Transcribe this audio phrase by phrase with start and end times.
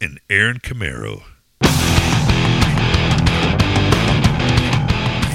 [0.00, 1.22] and Aaron Camaro.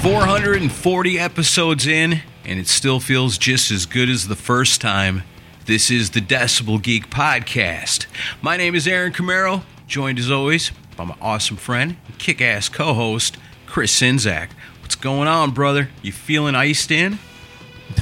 [0.02, 5.22] 440 episodes in, and it still feels just as good as the first time.
[5.64, 8.04] This is the Decibel Geek Podcast.
[8.42, 12.92] My name is Aaron Camaro, joined as always by my awesome friend, kick ass co
[12.92, 14.50] host, Chris Czynszak.
[14.82, 15.88] What's going on, brother?
[16.02, 17.18] You feeling iced in?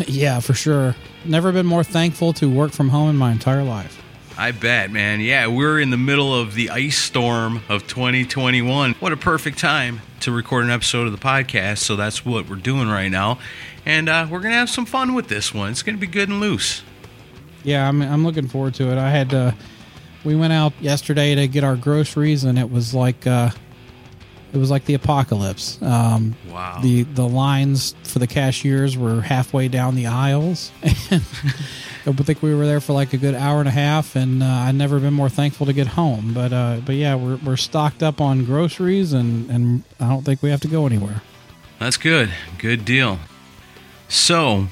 [0.07, 0.97] Yeah, for sure.
[1.25, 4.02] Never been more thankful to work from home in my entire life.
[4.43, 5.21] I bet, man.
[5.21, 8.95] Yeah, we're in the middle of the ice storm of 2021.
[8.95, 11.79] What a perfect time to record an episode of the podcast.
[11.79, 13.39] So that's what we're doing right now.
[13.87, 15.71] And uh, we're going to have some fun with this one.
[15.71, 16.83] It's going to be good and loose.
[17.63, 18.99] Yeah, I'm, I'm looking forward to it.
[18.99, 19.53] I had uh,
[20.25, 23.51] we went out yesterday to get our groceries, and it was like uh,
[24.53, 25.81] it was like the apocalypse.
[25.83, 26.81] Um, Wow.
[26.83, 30.71] The the lines for the cashiers were halfway down the aisles.
[31.11, 31.23] And
[32.19, 34.47] I think we were there for like a good hour and a half, and uh,
[34.47, 36.33] I'd never been more thankful to get home.
[36.35, 40.43] But uh, but yeah, we're, we're stocked up on groceries, and, and I don't think
[40.43, 41.23] we have to go anywhere.
[41.79, 42.31] That's good.
[42.59, 43.19] Good deal.
[44.09, 44.67] So,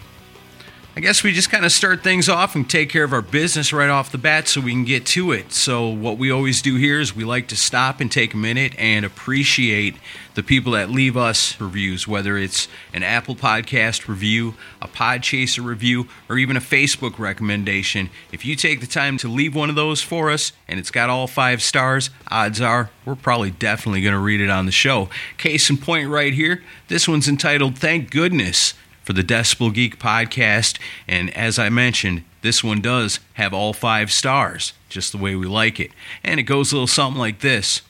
[0.97, 3.73] I guess we just kind of start things off and take care of our business
[3.73, 5.53] right off the bat so we can get to it.
[5.53, 8.75] So, what we always do here is we like to stop and take a minute
[8.77, 9.95] and appreciate
[10.35, 16.09] the people that leave us reviews, whether it's an Apple Podcast review, a Podchaser review,
[16.29, 18.11] or even a Facebook recommendation.
[18.33, 21.09] If you take the time to leave one of those for us and it's got
[21.09, 25.09] all five stars, odds are we're probably definitely going to read it on the show.
[25.39, 28.75] Case in point, right here, this one's entitled Thank Goodness
[29.11, 30.79] for the Decibel Geek podcast.
[31.09, 35.49] And as I mentioned, this one does have all five stars, just the way we
[35.49, 35.91] like it.
[36.23, 37.83] And it goes a little something like this.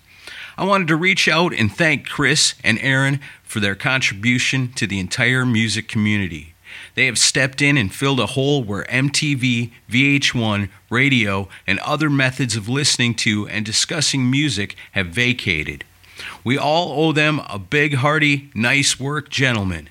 [0.57, 4.99] I wanted to reach out and thank Chris and Aaron for their contribution to the
[4.99, 6.55] entire music community.
[6.95, 12.57] They have stepped in and filled a hole where MTV, VH1, radio, and other methods
[12.57, 15.85] of listening to and discussing music have vacated.
[16.45, 19.91] We all owe them a big, hearty, nice work, gentlemen.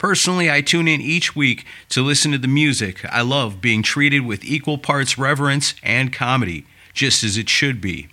[0.00, 3.04] Personally, I tune in each week to listen to the music.
[3.12, 8.08] I love being treated with equal parts reverence and comedy, just as it should be.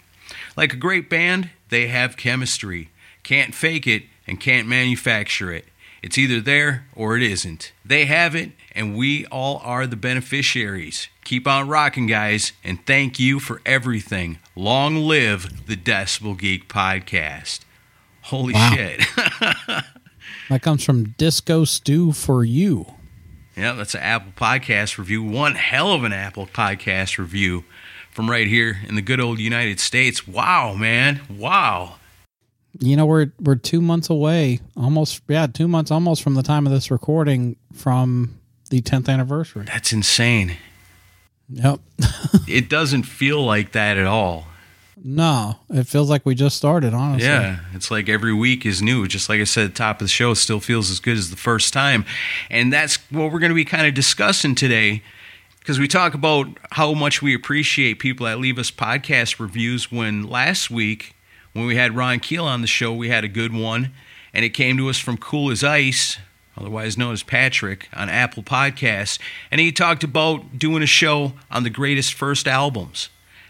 [0.57, 2.89] Like a great band, they have chemistry.
[3.23, 5.63] Can't fake it and can't manufacture it.
[6.03, 7.71] It's either there or it isn't.
[7.85, 11.07] They have it, and we all are the beneficiaries.
[11.23, 14.39] Keep on rocking, guys, and thank you for everything.
[14.57, 17.61] Long live the Decibel Geek Podcast.
[18.23, 18.73] Holy Wow.
[18.75, 19.05] shit.
[20.49, 22.85] That comes from Disco Stew for you.
[23.55, 25.23] Yeah, that's an Apple Podcast review.
[25.23, 27.65] One hell of an Apple Podcast review
[28.11, 30.27] from right here in the good old United States.
[30.27, 31.21] Wow, man.
[31.29, 31.95] Wow.
[32.79, 36.67] You know, we're we're two months away, almost yeah, two months almost from the time
[36.67, 39.65] of this recording from the tenth anniversary.
[39.65, 40.57] That's insane.
[41.49, 41.79] Yep.
[42.47, 44.47] It doesn't feel like that at all.
[45.09, 46.93] No, it feels like we just started.
[46.93, 47.29] Honestly.
[47.29, 49.07] Yeah, it's like every week is new.
[49.07, 51.17] Just like I said at the top of the show, it still feels as good
[51.17, 52.03] as the first time.
[52.49, 55.01] And that's what we're going to be kind of discussing today
[55.59, 59.89] because we talk about how much we appreciate people that leave us podcast reviews.
[59.89, 61.15] When last week,
[61.53, 63.93] when we had Ron Keel on the show, we had a good one,
[64.33, 66.17] and it came to us from Cool as Ice.
[66.57, 69.19] Otherwise known as Patrick on Apple Podcasts.
[69.51, 73.07] And he talked about doing a show on the greatest first albums.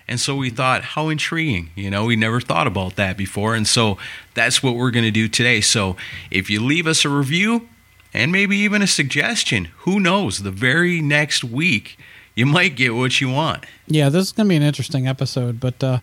[0.08, 1.72] And so we thought, how intriguing.
[1.76, 3.56] You know, we never thought about that before.
[3.56, 3.98] And so
[4.34, 5.60] that's what we're going to do today.
[5.62, 5.98] So
[6.32, 7.68] if you leave us a review
[8.14, 11.98] and maybe even a suggestion, who knows, the very next week,
[12.36, 13.66] you might get what you want.
[13.88, 15.60] Yeah, this is going to be an interesting episode.
[15.60, 16.00] But uh,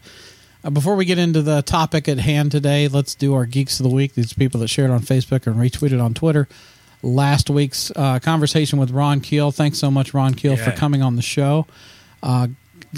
[0.62, 3.84] uh, before we get into the topic at hand today, let's do our Geeks of
[3.84, 4.14] the Week.
[4.14, 6.46] These people that shared on Facebook and retweeted on Twitter
[7.02, 9.50] last week's uh, conversation with Ron Keel.
[9.50, 11.66] Thanks so much, Ron Keel, for coming on the show.
[12.22, 12.48] Uh,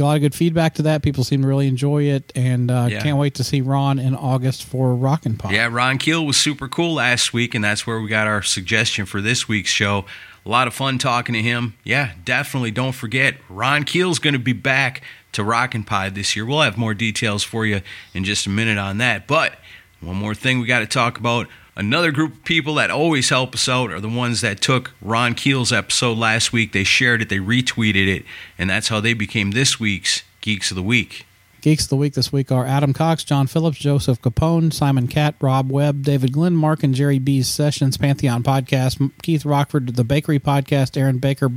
[0.01, 1.03] a lot of good feedback to that.
[1.03, 3.01] People seem to really enjoy it, and uh, Yeah.
[3.03, 5.53] can't wait to see Ron in August for Rockin' Pod.
[5.53, 9.07] Yeah, Ron Keel was super cool last week, and that's where we got our suggestion
[9.07, 10.05] for this week's show.
[10.45, 11.75] A lot of fun talking to him.
[11.85, 15.03] Yeah, definitely don't forget, Ron Keel's going to be back
[15.33, 16.47] to Rockin' Pod this year.
[16.47, 17.81] We'll have more details for you
[18.15, 19.27] in just a minute on that.
[19.27, 19.59] But
[20.01, 21.49] one more thing we got to talk about.
[21.79, 25.35] Another group of people that always help us out are the ones that took Ron
[25.35, 26.73] Keel's episode last week.
[26.73, 28.25] They shared it, they retweeted it,
[28.59, 31.27] and that's how they became this week's Geeks of the Week.
[31.61, 35.35] Geeks of the Week this week are Adam Cox, John Phillips, Joseph Capone, Simon Catt,
[35.39, 40.39] Rob Webb, David Glenn, Mark and Jerry B's Sessions, Pantheon Podcast, Keith Rockford, The Bakery
[40.39, 41.51] Podcast, Aaron Baker,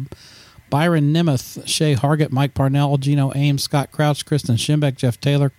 [0.69, 5.53] Byron Nemeth, Shay Hargett, Mike Parnell, Gino Ames, Scott Crouch, Kristen Schimbeck, Jeff Taylor,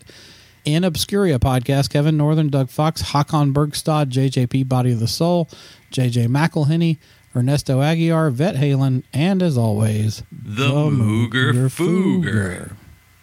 [0.65, 5.49] In Obscuria Podcast, Kevin Northern, Doug Fox, Hakon Bergstad, JJP Body of the Soul,
[5.91, 6.99] JJ McElhenney,
[7.35, 12.73] Ernesto Aguiar, Vet Halen, and as always, The Mooger Fooger.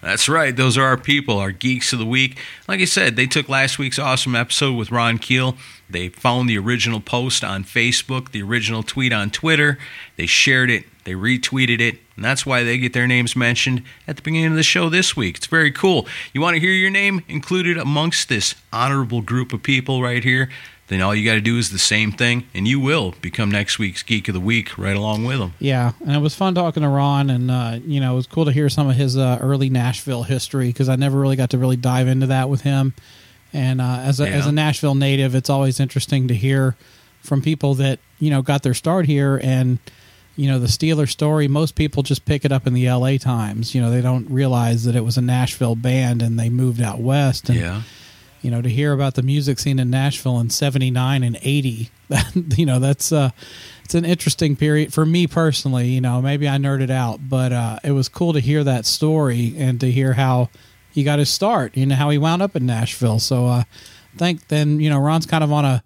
[0.01, 0.55] That's right.
[0.55, 2.37] Those are our people, our geeks of the week.
[2.67, 5.57] Like I said, they took last week's awesome episode with Ron Keel.
[5.89, 9.79] They found the original post on Facebook, the original tweet on Twitter.
[10.15, 14.17] They shared it, they retweeted it, and that's why they get their names mentioned at
[14.17, 15.37] the beginning of the show this week.
[15.37, 16.07] It's very cool.
[16.33, 20.49] You want to hear your name included amongst this honorable group of people right here?
[20.87, 23.77] Then all you got to do is the same thing, and you will become next
[23.77, 25.53] week's Geek of the Week right along with them.
[25.59, 28.45] Yeah, and it was fun talking to Ron, and uh, you know it was cool
[28.45, 31.57] to hear some of his uh, early Nashville history because I never really got to
[31.57, 32.93] really dive into that with him.
[33.51, 34.35] And uh, as a Yeah.
[34.37, 36.75] as a Nashville native, it's always interesting to hear
[37.21, 39.79] from people that you know got their start here, and
[40.37, 41.49] you know the Steeler story.
[41.49, 43.17] Most people just pick it up in the L.A.
[43.17, 43.75] Times.
[43.75, 47.01] You know they don't realize that it was a Nashville band and they moved out
[47.01, 47.49] west.
[47.49, 47.81] And, Yeah.
[48.41, 52.35] You know to hear about the music scene in Nashville in 79 and 80 that
[52.57, 53.29] you know that's uh
[53.83, 57.79] it's an interesting period for me personally you know maybe I nerded out but uh
[57.83, 60.49] it was cool to hear that story and to hear how
[60.91, 63.19] he got his start you know how he wound up in Nashville.
[63.19, 63.63] So uh
[64.15, 65.83] I think then you know Ron's kind of on a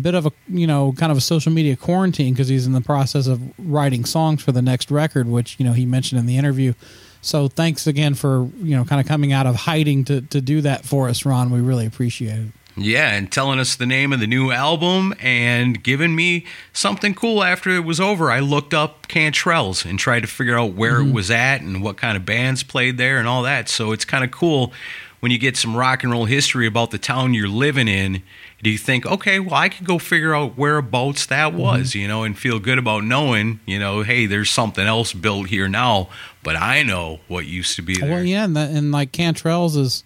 [0.00, 2.80] bit of a you know kind of a social media quarantine because he's in the
[2.80, 6.36] process of writing songs for the next record which you know he mentioned in the
[6.36, 6.72] interview
[7.20, 10.60] so thanks again for you know kind of coming out of hiding to to do
[10.60, 14.20] that for us ron we really appreciate it Yeah, and telling us the name of
[14.20, 18.30] the new album and giving me something cool after it was over.
[18.30, 21.14] I looked up Cantrell's and tried to figure out where it mm-hmm.
[21.14, 23.70] was at and what kind of bands played there and all that.
[23.70, 24.74] So it's kind of cool
[25.20, 28.22] when you get some rock and roll history about the town you're living in.
[28.66, 32.24] Do you think, okay, well, I could go figure out whereabouts that was, you know,
[32.24, 36.08] and feel good about knowing, you know, hey, there's something else built here now,
[36.42, 38.10] but I know what used to be there.
[38.10, 40.02] Well, yeah, and, that, and like Cantrell's is,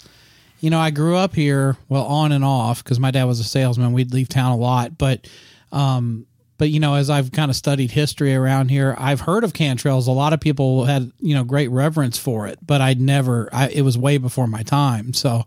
[0.61, 3.45] you know, I grew up here, well, on and off, because my dad was a
[3.45, 3.95] salesman.
[3.95, 5.27] We'd leave town a lot, but,
[5.73, 6.27] um,
[6.59, 10.07] but you know, as I've kind of studied history around here, I've heard of Cantrell's.
[10.07, 13.49] A lot of people had, you know, great reverence for it, but I'd never.
[13.55, 15.47] I, it was way before my time, so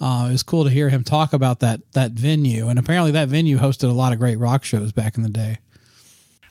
[0.00, 2.68] uh, it was cool to hear him talk about that that venue.
[2.68, 5.58] And apparently, that venue hosted a lot of great rock shows back in the day.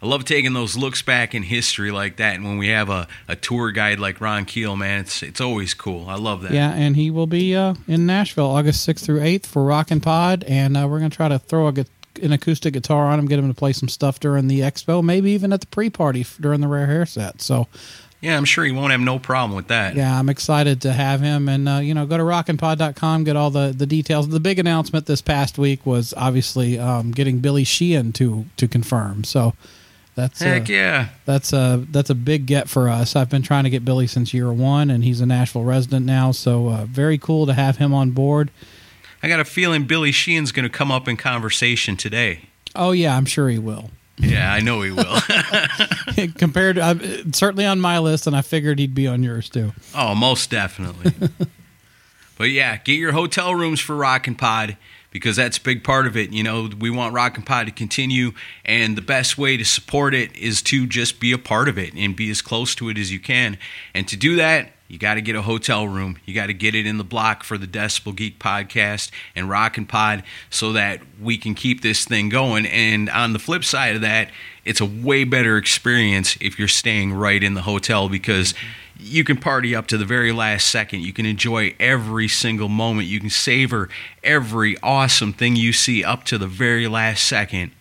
[0.02, 2.36] I love taking those looks back in history like that.
[2.36, 5.74] And when we have a, a tour guide like Ron Keel, man, it's it's always
[5.74, 6.08] cool.
[6.08, 6.52] I love that.
[6.52, 10.44] Yeah, and he will be uh, in Nashville August 6th through 8th for Rockin' Pod,
[10.44, 11.86] and uh, we're going to try to throw a, gu-
[12.22, 15.32] an acoustic guitar on him, get him to play some stuff during the expo, maybe
[15.32, 17.42] even at the pre-party f- during the Rare Hair set.
[17.42, 17.68] So,
[18.22, 19.96] Yeah, I'm sure he won't have no problem with that.
[19.96, 23.52] yeah, I'm excited to have him, and uh, you know, go to rockinpod.com, get all
[23.52, 24.28] the, the details.
[24.30, 29.24] The big announcement this past week was obviously um, getting Billy Sheehan to to confirm.
[29.24, 29.54] So.
[30.16, 31.10] That's Heck yeah.
[31.26, 33.18] that's a that's a big get for us.
[33.18, 36.32] I've been trying to get Billy since year one, and he's a Nashville resident now.
[36.32, 38.50] So uh, very cool to have him on board.
[39.22, 42.48] I got a feeling Billy Sheehan's going to come up in conversation today.
[42.76, 43.90] Oh yeah, I'm sure he will.
[44.18, 45.18] Yeah, I know he will.
[46.38, 46.96] Compared, to, uh,
[47.34, 49.74] certainly on my list, and I figured he'd be on yours too.
[49.94, 51.14] oh, most definitely.
[52.38, 54.78] but yeah, get your hotel rooms for Rockin' Pod
[55.12, 56.32] because that's a big part of it.
[56.32, 58.32] You know, we want Rockin' Pod to continue,
[58.64, 61.94] and the best way to support it is to just be a part of it
[61.94, 63.58] and be as close to it as you can.
[63.94, 66.18] And to do that, you got to get a hotel room.
[66.26, 69.88] You got to get it in the block for the Decibel Geek podcast and Rockin'
[69.88, 72.66] Pod so that we can keep this thing going.
[72.68, 74.30] And on the flip side of that,
[74.64, 78.54] it's a way better experience if you're staying right in the hotel because
[78.98, 81.02] you can party up to the very last second.
[81.02, 83.08] You can enjoy every single moment.
[83.08, 83.90] You can savor
[84.24, 87.72] every awesome thing you see up to the very last second.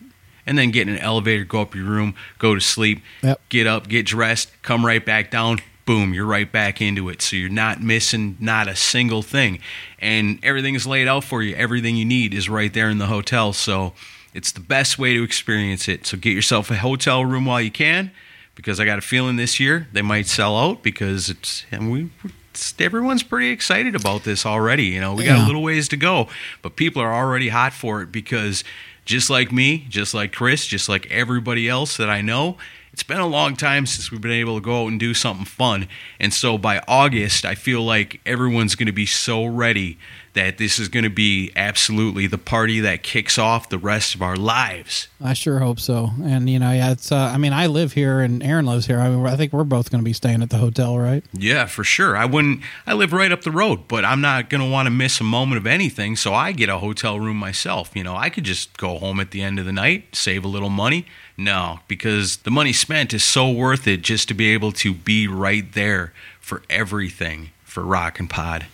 [0.47, 3.41] And then get in an elevator, go up your room, go to sleep, Yep.
[3.49, 5.59] get up, get dressed, come right back down.
[5.85, 7.21] Boom, you're right back into it.
[7.21, 9.59] So you're not missing not a single thing.
[9.99, 11.55] And everything is laid out for you.
[11.55, 13.53] Everything you need is right there in the hotel.
[13.53, 13.93] So
[14.33, 16.07] it's the best way to experience it.
[16.07, 18.11] So get yourself a hotel room while you can
[18.55, 22.09] because I got a feeling this year they might sell out because it's and we
[22.51, 24.85] it's, everyone's pretty excited about this already.
[24.85, 25.45] You know, we got Yeah.
[25.45, 26.29] a little ways to go,
[26.63, 28.63] but people are already hot for it because
[29.03, 32.57] just like me, just like Chris, just like everybody else that I know,
[32.95, 35.43] it's been a long time since we've been able to go out and do something
[35.43, 35.89] fun.
[36.17, 39.97] And so by August, I feel like everyone's going to be so ready
[40.31, 44.21] that this is going to be absolutely the party that kicks off the rest of
[44.21, 45.09] our lives.
[45.21, 46.11] I sure hope so.
[46.23, 47.11] And you know, yeah, it's.
[47.11, 49.01] Uh, I mean, I live here, and Aaron lives here.
[49.01, 51.23] I mean, I think we're both going to be staying at the hotel, right?
[51.33, 52.15] Yeah, for sure.
[52.15, 52.61] I wouldn't.
[52.87, 55.25] I live right up the road, but I'm not going to want to miss a
[55.25, 56.15] moment of anything.
[56.15, 57.93] So I get a hotel room myself.
[57.93, 60.49] You know, I could just go home at the end of the night, save a
[60.49, 61.05] little money.
[61.37, 65.27] No, because the money spent is so worth it just to be able to be
[65.27, 68.65] right there for everything for Rockin' Pod.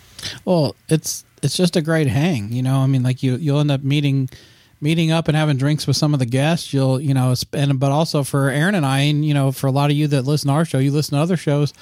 [0.45, 2.51] Well, it's it's just a great hang.
[2.51, 4.29] You know, I mean, like you you'll end up meeting
[4.79, 6.73] meeting up and having drinks with some of the guests.
[6.73, 9.71] You'll you know, and but also for Aaron and I, and you know, for a
[9.71, 11.73] lot of you that listen to our show, you listen to other shows.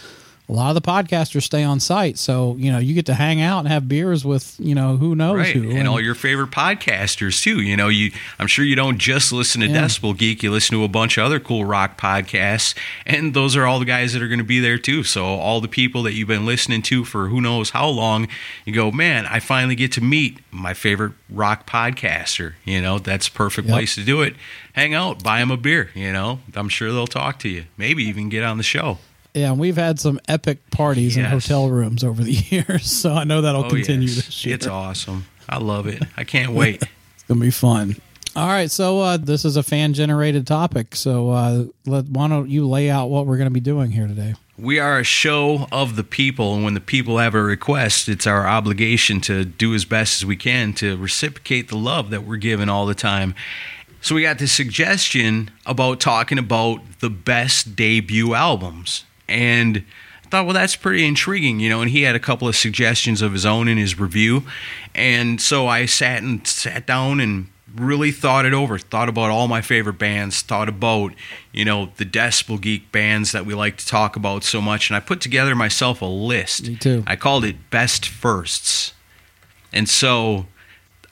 [0.50, 3.40] A lot of the podcasters stay on site, so you know you get to hang
[3.40, 6.50] out and have beers with you know who knows right who, and, all your favorite
[6.50, 7.62] podcasters too.
[7.62, 9.84] You know you i'm sure you don't just listen to Yeah.
[9.86, 10.42] decibel geek.
[10.42, 12.74] You listen to a bunch of other cool rock podcasts
[13.06, 15.04] and those are all the guys that are going to be there too.
[15.04, 18.28] So all the people that you've been listening to for who knows how long
[18.66, 22.54] you go man i finally get to meet my favorite rock podcaster.
[22.66, 23.76] You know that's a perfect Yep.
[23.76, 24.36] place to do it.
[24.74, 26.40] Hang out buy them a beer you know?
[26.56, 27.66] I'm sure they'll talk to you.
[27.78, 28.98] Maybe even get on the show
[29.34, 33.24] Yeah, and we've had some epic parties in hotel rooms over the years, so I
[33.26, 34.26] know that'll Oh, continue yes.
[34.26, 34.56] this year.
[34.56, 36.82] it's awesome i love it i can't wait
[37.16, 37.96] It's gonna be fun.
[38.36, 40.96] All right, so uh, this is a fan generated topic.
[40.96, 44.08] So uh, let, why don't you lay out what we're going to be doing here
[44.08, 44.36] today?
[44.58, 48.26] We are a show of the people, and when the people have a request, it's
[48.28, 52.38] our obligation to do as best as we can to reciprocate the love that we're
[52.38, 53.34] given all the time.
[54.02, 59.06] So, we got this suggestion about talking about the best debut albums.
[59.30, 59.86] And
[60.26, 61.82] I thought, well, that's pretty intriguing, you know.
[61.82, 64.44] And he had a couple of suggestions of his own in his review.
[64.94, 69.48] And so I sat and sat down and really thought it over, thought about all
[69.48, 71.14] my favorite bands, thought about,
[71.54, 74.90] you know, the Decibel Geek bands that we like to talk about so much.
[74.90, 76.68] And I put together myself a list.
[76.68, 77.04] Me too.
[77.08, 78.94] I called it Best Firsts.
[79.72, 80.48] And so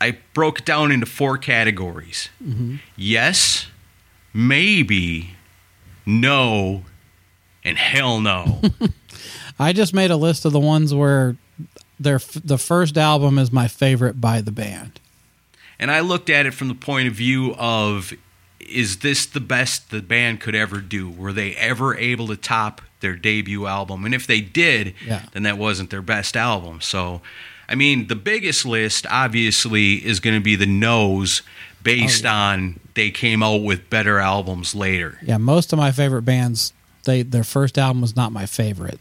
[0.02, 2.78] I broke it down into four categories mm-hmm.
[2.96, 3.68] yes,
[4.34, 5.36] maybe,
[6.06, 6.84] no,
[7.68, 8.62] and hell no.
[9.60, 11.36] I just made a list of the ones where
[12.00, 15.00] their the first album is my favorite by the band.
[15.80, 18.14] and I looked at it from the point of view of
[18.60, 21.10] is this the best the band could ever do?
[21.10, 24.04] Were they ever able to top their debut album?
[24.06, 25.22] And if they did, Yeah.
[25.32, 26.82] then that wasn't their best album.
[26.82, 27.22] So,
[27.70, 31.44] I mean, the biggest list obviously is going to be the no's
[31.82, 35.18] based Oh, on they came out with better albums later.
[35.24, 36.74] Yeah, most of my favorite bands,
[37.08, 39.00] they their first album was not my favorite.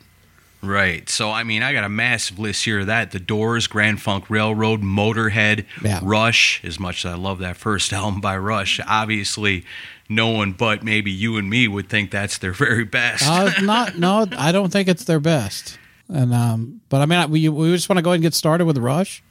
[0.63, 1.09] Right.
[1.11, 4.31] So I mean, I got a massive list here of that: The Doors, Grand Funk
[4.31, 6.01] Railroad, Motorhead, Yeah.
[6.03, 6.61] Rush.
[6.65, 9.65] As much as I love that first album by Rush, obviously,
[10.09, 13.25] no one but maybe you and me would think that's their very best.
[13.29, 15.79] Uh, not no, I don't think it's their best.
[16.09, 18.65] And um, but I mean, we we just want to go ahead and get started
[18.65, 19.23] with Rush.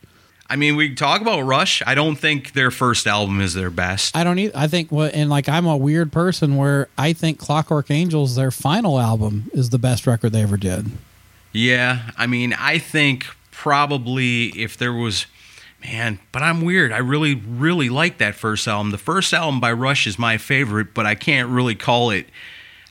[0.47, 1.81] I mean, we talk about Rush.
[1.87, 4.15] I don't think their first album is their best.
[4.15, 4.51] I don't need.
[4.53, 8.51] I think what and like I'm a weird person where I think Clockwork Angels, their
[8.51, 10.91] final album, is the best record they ever did.
[11.51, 15.25] Yeah, I mean, I think probably if there was,
[15.81, 16.91] man, but I'm weird.
[16.91, 18.91] I really, really like that first album.
[18.91, 22.27] The first album by Rush is my favorite, but I can't really call it.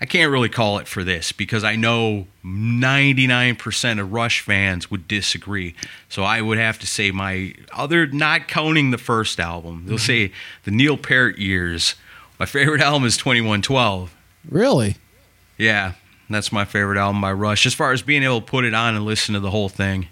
[0.05, 5.09] I can't really call it for this because I know 99% of Rush fans would
[5.09, 5.75] disagree.
[6.11, 10.29] So I would have to say my other, not counting the first album, they'll mm-hmm.
[10.29, 10.33] say
[10.65, 11.95] the Neil Peart years.
[12.39, 14.15] My favorite album is 2112.
[14.47, 14.97] Really?
[15.57, 15.95] Yeah,
[16.29, 17.65] that's my favorite album by Rush.
[17.65, 20.09] As far as being able to put it on and listen to the whole thing.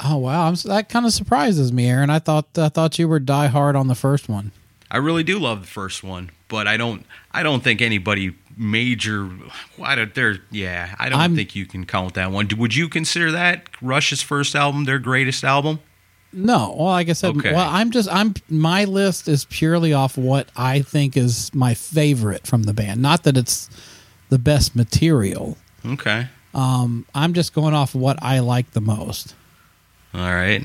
[0.00, 2.10] Oh wow, I'm, that kind of surprises me, Aaron.
[2.10, 4.50] I thought I thought you were die hard on the first one.
[4.90, 7.06] I really do love the first one, but I don't.
[7.30, 9.28] I don't think anybody major.
[9.82, 10.14] I don't.
[10.14, 10.38] There.
[10.50, 12.48] Yeah, I don't I'm- think you can count that one.
[12.56, 15.80] Would you consider that Rush's first album their greatest album?
[16.32, 17.52] No, well, like I said, Okay.
[17.52, 22.46] well, I'm just I'm my list is purely off what I think is my favorite
[22.46, 23.02] from the band.
[23.02, 23.68] Not that it's
[24.28, 25.58] the best material.
[25.84, 26.28] Okay.
[26.54, 29.34] Um, I'm just going off what I like the most.
[30.14, 30.64] All right.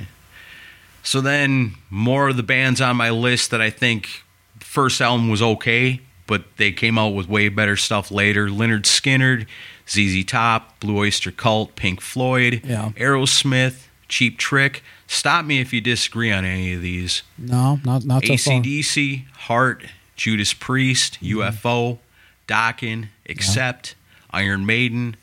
[1.02, 4.24] So then, more of the bands on my list that I think
[4.60, 8.48] first album was okay, but they came out with way better stuff later.
[8.48, 9.46] Lynyrd Skynyrd,
[9.90, 12.92] ZZ Top, Blue Oyster Cult, Pink Floyd, Yeah.
[12.98, 14.84] Aerosmith, Cheap Trick.
[15.08, 17.22] Stop me if you disagree on any of these.
[17.38, 18.54] No, not not so far.
[18.62, 21.40] ACDC, Heart, Judas Priest, Mm-hmm.
[21.42, 22.00] UFO,
[22.48, 23.96] Dokken, Accept,
[24.32, 25.16] Iron Maiden.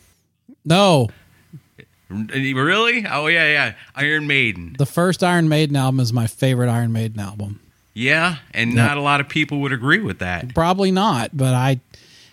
[0.64, 1.08] No,
[2.10, 3.06] Really?
[3.10, 3.74] Oh yeah, yeah.
[3.96, 4.76] Iron Maiden.
[4.78, 7.60] The first Iron Maiden album is my favorite Iron Maiden album.
[7.94, 10.54] Yeah, and not a lot of people would agree with that.
[10.54, 11.80] Probably not, but I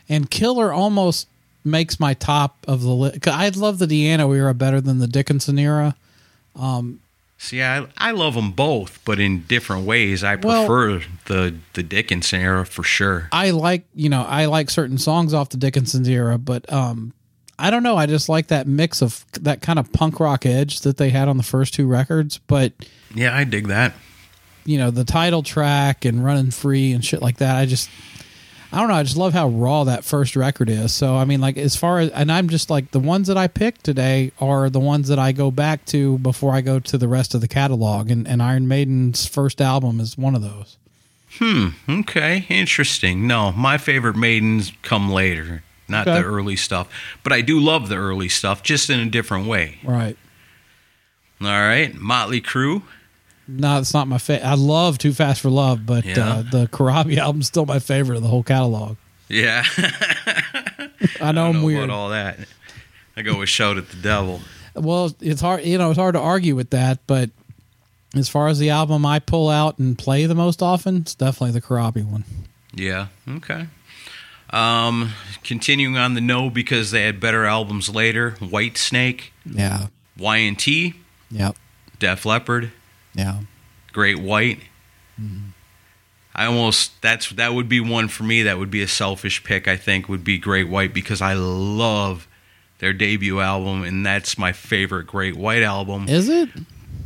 [0.07, 1.27] and Killer almost
[1.65, 3.27] makes my top of the list.
[3.27, 5.95] I love the Di'Anno era better than the Dickinson era.
[7.41, 10.23] See, I I love them both, but in different ways.
[10.23, 13.29] I Well- prefer the the Dickinson era for sure.
[13.31, 17.13] I like, you know, I like certain songs off the Dickinson's era, but um
[17.57, 20.81] I don't know, I just like that mix of that kind of punk rock edge
[20.81, 22.73] that they had on the first two records, but
[23.13, 23.93] Yeah, I dig that.
[24.69, 27.89] You know, the title track and running free and shit like that, I just
[28.71, 30.93] I don't know, I just love how raw that first record is.
[30.93, 33.47] So I mean like as far as and I'm just like the ones that I
[33.47, 37.07] picked today are the ones that I go back to before I go to the
[37.07, 40.77] rest of the catalog and, and Iron Maiden's first album is one of those.
[41.39, 41.69] Hmm.
[41.87, 43.25] Okay, interesting.
[43.27, 46.19] No, my favorite Maidens come later, not Okay.
[46.21, 46.87] the early stuff.
[47.23, 49.77] But I do love the early stuff, just in a different way.
[49.83, 50.17] Right.
[51.41, 52.81] All right, Motley Crue.
[53.49, 54.45] No, it's not my favorite.
[54.47, 56.19] I love Too Fast for Love, but Yeah.
[56.29, 58.97] uh, the Corabi album's still my favorite of the whole catalog.
[59.27, 59.63] Yeah,
[61.21, 61.83] I know I I'm know weird.
[61.85, 62.39] about all that.
[63.17, 64.41] I go with Shout at the Devil.
[64.75, 65.65] Well, it's hard.
[65.65, 66.99] You know, it's hard to argue with that.
[67.07, 67.29] But
[68.15, 71.51] as far as the album I pull out and play the most often, it's definitely
[71.59, 72.23] the Corabi one.
[72.73, 73.07] Yeah.
[73.27, 73.67] Okay.
[74.51, 75.11] Um,
[75.43, 78.31] continuing on the no because they had better albums later.
[78.39, 79.87] Whitesnake, Yeah.
[80.17, 80.95] Y&T,
[81.31, 81.55] Yep.
[81.99, 82.71] Def Leppard,
[83.19, 83.39] Yeah.
[83.93, 84.59] Great White.
[85.19, 85.49] Mm-hmm.
[86.35, 88.43] I almost that's that would be one for me.
[88.43, 89.67] That would be a selfish pick.
[89.67, 92.27] I think would be Great White because I love
[92.79, 96.07] their debut album, and that's my favorite Great White album.
[96.07, 96.49] Is it?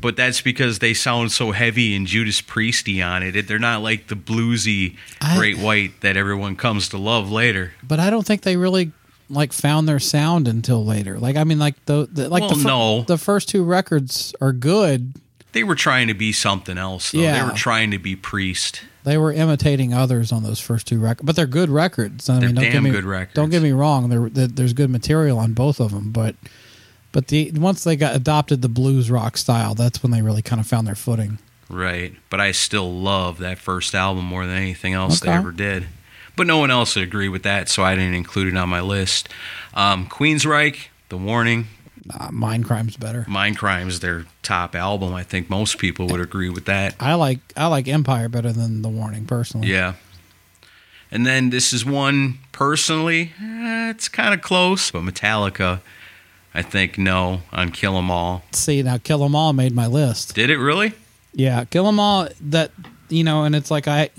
[0.01, 3.47] but that's because they sound so heavy and Judas Priesty on it.
[3.47, 7.71] They're not like the bluesy I- Great White that everyone comes to love later.
[7.81, 8.91] But I don't think they really
[9.29, 11.17] like found their sound until later.
[11.17, 13.01] Like I mean, like the, the like the, Well, no.
[13.03, 15.13] the first two records are good.
[15.53, 17.11] They were trying to be something else.
[17.11, 17.21] Though.
[17.21, 18.81] They were trying to be Priest.
[19.03, 22.29] They were imitating others on those first two records, but they're good records.
[22.29, 23.35] I They're mean, don't damn get me, good records.
[23.35, 24.09] Don't get me wrong.
[24.09, 26.35] There- there's good material on both of them, but
[27.11, 30.59] but the once they got adopted the blues rock style, that's when they really kind
[30.59, 31.37] of found their footing.
[31.69, 32.15] Right.
[32.29, 35.85] But I still love that first album more than anything else they ever did.
[36.35, 38.81] But no one else would agree with that, so I didn't include it on my
[38.81, 39.29] list.
[39.75, 41.67] Um, Queensryche, The Warning,
[42.09, 43.25] Uh, Mind Crime's better.
[43.29, 45.13] Mind Crime's their top album.
[45.13, 46.95] I think most people would agree with that.
[46.99, 49.69] I like I like Empire better than The Warning personally.
[49.69, 49.93] Yeah.
[51.11, 55.81] And then this is one personally, eh, it's kind of close, but Metallica,
[56.55, 58.43] I think no on Kill 'Em All.
[58.51, 60.33] See now, Kill 'Em All made my list.
[60.33, 60.93] Did it really?
[61.33, 62.27] Yeah, Kill 'Em All.
[62.41, 62.71] That
[63.09, 64.09] you know, and it's like I,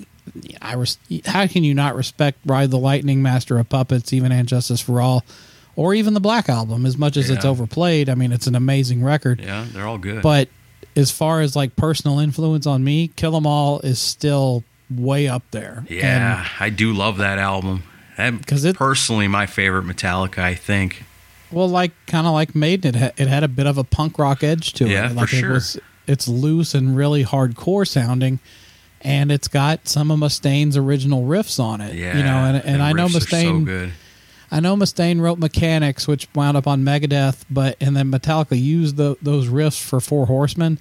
[0.62, 4.47] I res- how can you not respect Ride the Lightning, Master of Puppets, even And
[4.49, 5.25] Justice for All,
[5.77, 6.87] or even the Black Album?
[6.87, 9.41] As much as it's overplayed, I mean, it's an amazing record.
[9.41, 10.23] Yeah, they're all good.
[10.23, 10.49] But
[10.97, 15.43] as far as like personal influence on me, Kill 'Em All is still way up
[15.51, 15.85] there.
[15.89, 17.83] yeah, I do love that album.
[18.17, 21.05] Because it- personally my favorite Metallica, I think.
[21.51, 24.19] Well, like kind of like Maiden, it, ha- it had a bit of a punk
[24.19, 25.09] rock edge to Yeah, it.
[25.11, 25.53] for Like it sure.
[25.53, 28.39] was, it's loose and really hardcore sounding.
[29.01, 31.95] And it's got some of Mustaine's original riffs on it.
[31.95, 33.65] Yeah, you know, and, and the I know are so Mustaine.
[33.65, 33.93] good.
[34.55, 38.97] I know Mustaine wrote Mechanics, which wound up on Megadeth, but and then Metallica used
[38.97, 40.79] the, those riffs for Four Horsemen.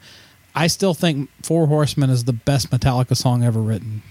[0.53, 4.03] I still think Four Horsemen is the best Metallica song ever written.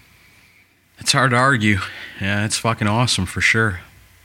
[0.98, 1.78] It's hard to argue.
[2.20, 3.78] Yeah, it's fucking awesome for sure.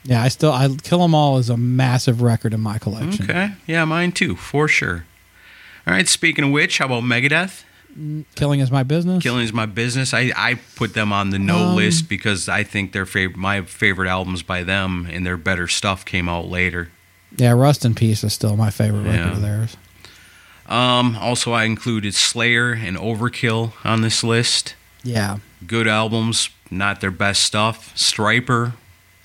[0.04, 3.30] Yeah, I still I Kill 'Em All is a massive record in my collection.
[3.30, 3.52] Okay.
[3.68, 5.06] Yeah, mine too, for sure.
[5.86, 7.62] All right, speaking of which, how about Megadeth?
[8.36, 9.24] Killing is my business.
[9.24, 10.14] Killing is my business.
[10.14, 13.62] I, I put them on the no Um, list because I think their fav- my
[13.64, 16.90] favorite albums by them and their better stuff came out later.
[17.36, 19.32] Yeah, Rust in Peace is still my favorite record Yeah.
[19.32, 19.78] of theirs.
[20.68, 24.76] Um, also, I included Slayer and Overkill on this list.
[25.04, 25.38] Yeah.
[25.66, 27.94] Good albums, not their best stuff.
[27.96, 28.74] Stryper,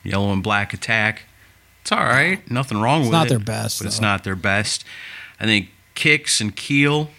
[0.04, 1.22] Yellow and Black Attack.
[1.82, 2.48] It's all right.
[2.50, 3.24] Nothing wrong It's with it.
[3.24, 4.84] It's not their best, but it's not their best.
[5.40, 7.10] I think Kix and Keel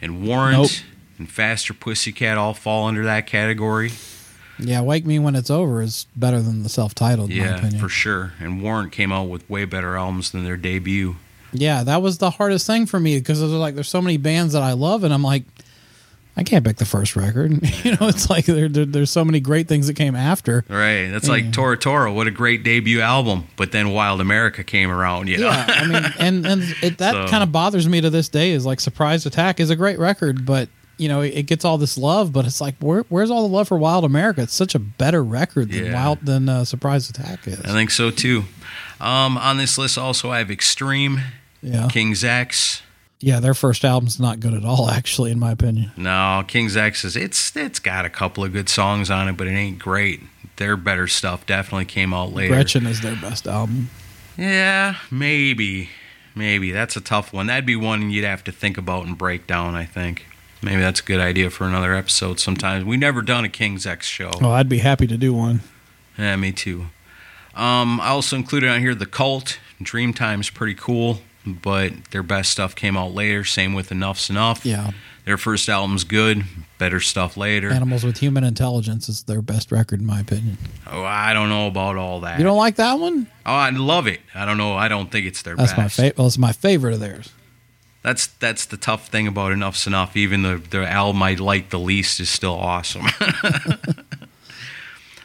[0.00, 0.70] and Warrant Nope.
[1.18, 3.92] and Faster Pussycat all fall under that category.
[4.58, 7.70] Yeah, Wake Me When It's Over is better than the self titled, in my Yeah,
[7.78, 8.32] for sure.
[8.40, 11.16] And Warrant came out with way better albums than their debut.
[11.52, 14.52] Yeah, that was the hardest thing for me because there's like there's so many bands
[14.54, 15.44] that I love, and I'm like,
[16.38, 17.50] I can't pick the first record.
[17.84, 20.64] you know, it's like there, there, there's so many great things that came after.
[20.68, 21.06] Right.
[21.08, 22.12] That's like Tora Tora.
[22.12, 23.46] What a great debut album.
[23.56, 25.48] But then Wild America came around, you know?
[25.48, 28.50] Yeah, I mean, and and it, that So- kind of bothers me to this day.
[28.50, 30.68] Is like Surprise Attack is a great record, but
[30.98, 33.54] you know it, it gets all this love, but it's like where, where's all the
[33.54, 34.42] love for Wild America?
[34.42, 35.94] It's such a better record than Yeah.
[35.94, 37.60] Wild than uh, Surprise Attack is.
[37.60, 38.44] I think so too.
[39.00, 41.20] Um, on this list, also, I have Extreme
[41.62, 41.88] Yeah.
[41.90, 42.82] King's X.
[43.20, 45.92] Yeah, their first album's not good at all, actually, in my opinion.
[45.96, 49.46] No, King's X is it's it's got a couple of good songs on it, but
[49.46, 50.20] it ain't great.
[50.56, 52.54] Their better stuff definitely came out later.
[52.54, 53.90] Gretchen is their best album.
[54.38, 55.90] Yeah, maybe.
[56.34, 56.70] Maybe.
[56.70, 57.46] That's a tough one.
[57.46, 60.26] That'd be one you'd have to think about and break down, I think.
[60.62, 62.84] Maybe that's a good idea for another episode sometimes.
[62.84, 64.30] We never done a King's X show.
[64.40, 65.60] Oh, I'd be happy to do one.
[66.18, 66.86] Yeah, me too.
[67.54, 69.58] Um, I also included on here The Cult.
[69.82, 73.44] Dreamtime's pretty cool, but their best stuff came out later.
[73.44, 74.64] Same with Enuff Z'Nuff.
[74.64, 74.90] Yeah.
[75.24, 76.44] Their first album's good,
[76.78, 77.70] better stuff later.
[77.70, 80.56] Animals with Human Intelligence is their best record, in my opinion.
[80.86, 82.38] Oh, I don't know about all that.
[82.38, 83.26] You don't like that one?
[83.44, 84.20] Oh, I love it.
[84.34, 84.76] I don't know.
[84.76, 85.78] I don't think it's their That's best.
[85.78, 86.18] my favorite.
[86.18, 87.32] Well, it's my favorite of theirs.
[88.02, 90.14] That's that's the tough thing about Enuff Z'Nuff.
[90.14, 93.06] Even the the album I like the least is still awesome.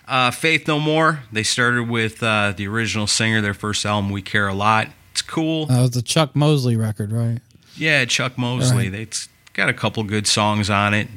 [0.08, 1.20] uh, Faith No More.
[1.32, 3.40] They started with uh, the original singer.
[3.40, 4.88] Their first album, We Care a Lot.
[5.12, 5.65] It's cool.
[5.67, 7.39] That was the Chuck Mosley record, right?
[7.76, 8.89] yeah, Chuck Mosley.
[8.89, 9.00] Right.
[9.02, 11.08] It's got a couple good songs on it.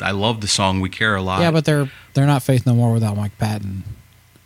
[0.00, 1.40] I love the song We Care a Lot.
[1.40, 3.84] Yeah, but they're they're not Faith No More without Mike Patton.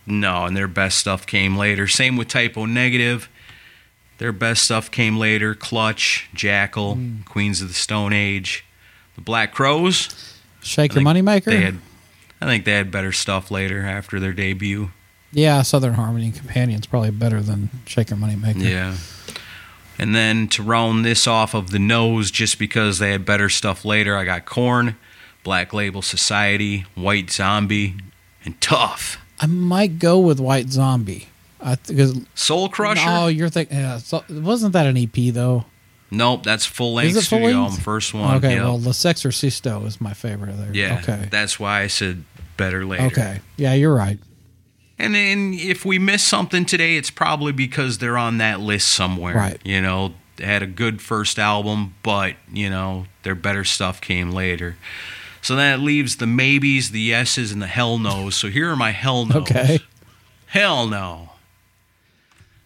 [0.07, 1.87] No, and their best stuff came later.
[1.89, 3.29] Same with Type O Negative.
[4.19, 5.55] Their best stuff came later.
[5.55, 7.23] Clutch, Jackyl, Hmm.
[7.23, 8.65] Queens of the Stone Age,
[9.17, 10.09] the Black Crowes.
[10.63, 11.45] Shake Your Moneymaker.
[11.47, 11.79] They had,
[12.41, 14.91] I think they had better stuff later after their debut.
[15.35, 18.63] Yeah, Southern Harmony and Companion's probably better than Shaker Moneymaker.
[18.63, 18.97] Yeah.
[19.99, 23.85] And then to round this off of the nose, just because they had better stuff
[23.85, 24.97] later, I got Korn,
[25.43, 27.95] Black Label Society, White Zombie,
[28.45, 29.19] and Tough.
[29.41, 31.29] I might go with White Zombie.
[31.61, 33.03] I because Soul Crusher?
[33.07, 33.77] Oh, you're thinking.
[33.79, 35.65] Yeah, so, wasn't that an EP though?
[36.11, 37.83] Nope, that's full length Is it full studio length?
[37.83, 38.37] first one.
[38.37, 38.63] Okay, yep.
[38.63, 40.77] well, Le Sexorcisto is my favorite of theirs.
[40.77, 41.29] Yeah, Okay.
[41.31, 42.25] that's why I said
[42.57, 43.05] better later.
[43.07, 43.41] Okay.
[43.57, 44.19] Yeah, you're right.
[44.99, 49.35] And then if we miss something today, it's probably because they're on that list somewhere.
[49.35, 49.61] Right.
[49.65, 54.31] You know, they had a good first album, but, you know, their better stuff came
[54.31, 54.77] later.
[55.43, 58.35] So that leaves the maybes, the yeses, and the hell no's.
[58.37, 59.43] So here are my hell no's.
[59.43, 59.81] Okay.
[60.47, 61.31] Hell no.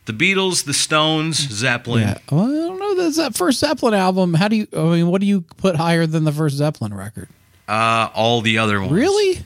[0.05, 2.09] The Beatles, the Stones, Zeppelin.
[2.09, 2.19] Yeah.
[2.31, 2.95] Well, I don't know.
[2.95, 4.33] That's that first Zeppelin album.
[4.35, 4.67] How do you?
[4.75, 7.29] I mean, what do you put higher than the first Zeppelin record?
[7.67, 8.93] Uh, all the other ones.
[8.93, 9.41] Really?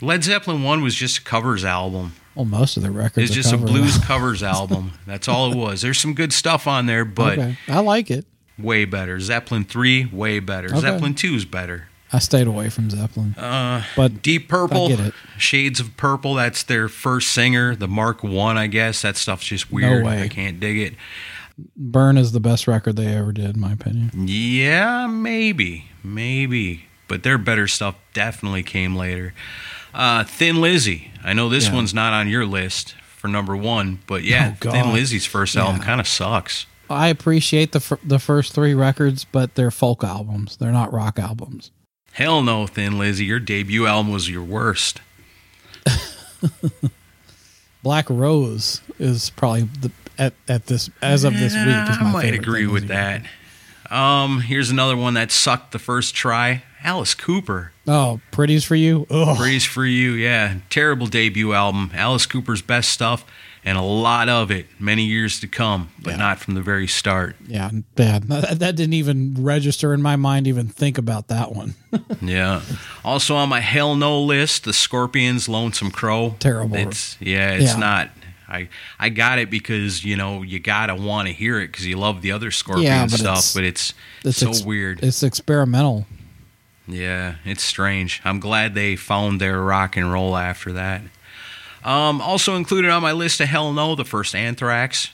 [0.00, 2.12] Led Zeppelin 1 was just a covers album.
[2.34, 3.30] Well, most of the records.
[3.30, 4.92] It's are just a blues covers album.
[5.06, 5.80] That's all it was.
[5.82, 7.56] There's some good stuff on there, but okay.
[7.68, 8.26] I like it.
[8.58, 9.18] way better.
[9.20, 10.68] Zeppelin 3, way better.
[10.68, 10.80] Okay.
[10.80, 11.88] Zeppelin 2 is better.
[12.12, 15.14] I stayed away from Zeppelin, Uh, but Deep Purple, I get it.
[15.38, 19.02] Shades of Purple, that's their first singer, the Mark 1, I guess.
[19.02, 20.04] That stuff's just weird.
[20.04, 20.22] way.
[20.22, 20.94] I can't dig it.
[21.76, 24.10] Burn is the best record they ever did, in my opinion.
[24.28, 25.86] Yeah, maybe.
[26.04, 26.84] Maybe.
[27.08, 29.32] But their better stuff definitely came later.
[29.96, 31.10] Uh, Thin Lizzy.
[31.24, 31.74] I know this Yeah.
[31.74, 35.78] one's not on your list for number one, but yeah, Oh, Thin Lizzy's first album
[35.80, 35.84] Yeah.
[35.86, 36.66] kind of sucks.
[36.90, 40.56] I appreciate the fir- the first three records, but they're folk albums.
[40.58, 41.70] They're not rock albums.
[42.12, 43.24] Hell no, Thin Lizzy.
[43.24, 45.00] Your debut album was your worst.
[47.82, 51.62] Black Rose is probably the at, at this as of this week.
[51.62, 53.22] Is Yeah, my I might agree Thin with Lizzy that.
[53.90, 56.62] Um, here's another one that sucked the first try.
[56.86, 57.72] Alice Cooper.
[57.88, 59.06] Oh, pretties for you.
[59.10, 59.36] Ugh.
[59.36, 60.12] Praise for you.
[60.12, 61.90] Yeah, terrible debut album.
[61.94, 63.24] Alice Cooper's best stuff,
[63.64, 66.16] and a lot of it, many years to come, but Yeah.
[66.18, 67.34] not from the very start.
[67.48, 68.24] Yeah, bad.
[68.28, 70.46] That, that didn't even register in my mind.
[70.46, 71.74] Even think about that one.
[72.22, 72.62] Yeah.
[73.04, 76.36] Also on my hell no list, the Scorpions, Lonesome Crow.
[76.38, 76.76] Terrible.
[76.76, 77.78] It's yeah, it's Yeah.
[77.78, 78.10] not.
[78.48, 78.68] I
[79.00, 82.22] I got it because you know you gotta want to hear it because you love
[82.22, 83.92] the other Scorpion Yeah, but stuff, it's- but it's,
[84.24, 85.02] It's so ex- weird.
[85.02, 86.06] It's experimental.
[86.86, 88.20] Yeah, it's strange.
[88.24, 91.02] I'm glad they found their rock and roll after that.
[91.84, 95.10] Um, also included on my list of Hell No, the first Anthrax.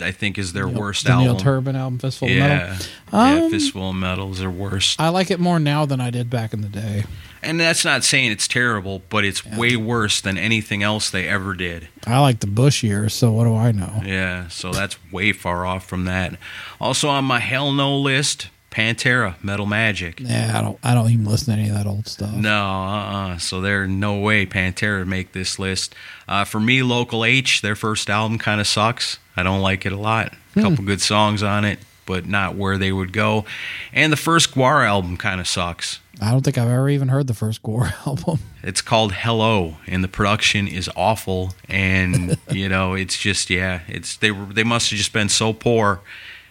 [0.00, 1.26] I think is their worst the album.
[1.26, 2.86] Neil Turbin album, Fistful of yeah, Metal.
[3.12, 5.00] yeah, Um, Fistful of Metal is their worst.
[5.00, 7.04] I like it more now than I did back in the day.
[7.40, 11.54] And that's not saying it's terrible, but it's way worse than anything else they ever
[11.54, 11.88] did.
[12.06, 14.00] I like the Bush years, so what do I know?
[14.04, 16.36] Yeah, so that's way far off from that.
[16.80, 20.18] Also on my Hell No list, Pantera, Metal Magic.
[20.18, 20.78] Yeah, I don't.
[20.82, 22.34] I don't even listen to any of that old stuff.
[22.34, 23.38] No, uh-uh.
[23.38, 25.94] So there's no way Pantera would make this list.
[26.26, 29.18] Uh, for me, Local H, their first album kind of sucks.
[29.36, 30.32] I don't like it a lot.
[30.56, 33.44] A couple good songs on it, but not where they would go.
[33.92, 36.00] And the first Gwar album kind of sucks.
[36.20, 38.38] I don't think I've ever even heard the first Gwar album.
[38.62, 41.52] It's called Hello, and the production is awful.
[41.68, 45.52] And you know, it's just yeah, it's they were they must have just been so
[45.52, 46.00] poor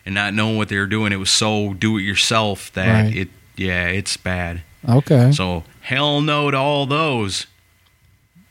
[0.05, 1.11] and not knowing what they were doing.
[1.13, 3.15] It was so do it yourself that Right.
[3.15, 4.61] it yeah, it's bad.
[4.87, 5.31] Okay.
[5.31, 7.45] So hell no to all those.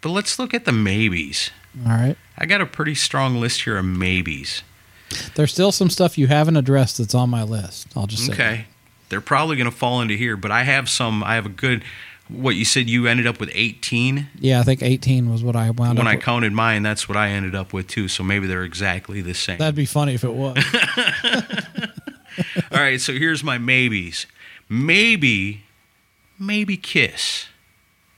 [0.01, 1.51] But let's look at the maybes.
[1.85, 2.17] All right.
[2.39, 4.63] I got a pretty strong list here of maybes.
[5.35, 7.89] There's still some stuff you haven't addressed that's on my list.
[7.97, 8.33] I'll just say.
[8.33, 8.65] Okay.
[9.09, 11.25] They're probably going to fall into here, but I have some.
[11.25, 11.83] I have a good.
[12.33, 14.29] What you said you ended up with 18.
[14.39, 15.99] Yeah, I think 18 was what I wound up.
[15.99, 16.25] When up I with.
[16.25, 18.09] counted mine, that's what I ended up with too.
[18.09, 19.59] So maybe they're exactly the same.
[19.59, 20.57] That'd be funny if it was.
[22.73, 24.27] All right, so here's my maybes.
[24.69, 25.63] Maybe,
[26.39, 27.47] maybe Kiss.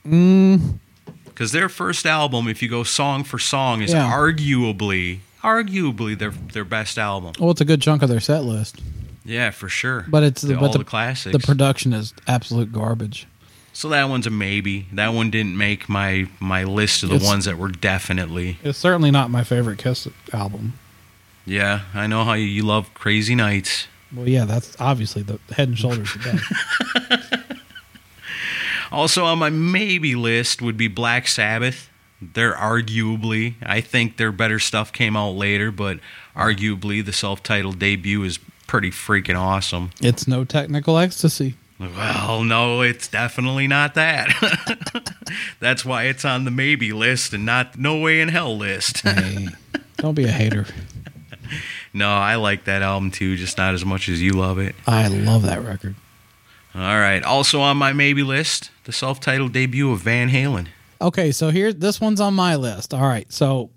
[0.07, 0.79] Mm.
[1.25, 4.11] Because their first album, if you go song for song, is Yeah.
[4.11, 7.33] arguably, arguably their their best album.
[7.39, 8.79] well, it's a good chunk of their set list,
[9.25, 10.05] Yeah, for sure.
[10.07, 11.35] but it's The- but all the, the classics.
[11.35, 13.25] The production is absolute garbage.
[13.73, 14.85] So that one's a maybe.
[14.93, 18.57] That one didn't make my my list of the It's- ones that were definitely.
[18.63, 20.73] It's certainly not my favorite Kiss album.
[21.45, 23.87] Yeah, I know how you, love Crazy Nights.
[24.15, 26.15] Well, yeah, that's obviously the Head and Shoulders.
[28.91, 31.89] Also on my maybe list would be Black Sabbath.
[32.21, 35.97] They're arguably, I think their better stuff came out later, but
[36.35, 39.89] arguably the self-titled debut is pretty freaking awesome.
[39.99, 41.55] it's no technical ecstasy.
[41.91, 44.29] Well, no, it's definitely not that.
[45.59, 49.01] That's why it's on the maybe list and not no way in hell list.
[49.01, 49.49] Hey,
[49.97, 50.65] don't be a hater.
[51.93, 54.75] no, I like that album too, just not as much as you love it.
[54.87, 55.95] I love that record.
[56.75, 57.21] All right.
[57.21, 60.67] Also on my maybe list, the self-titled debut of Van Halen.
[61.01, 62.93] Okay, so here this one's on my list.
[62.93, 63.71] All right, so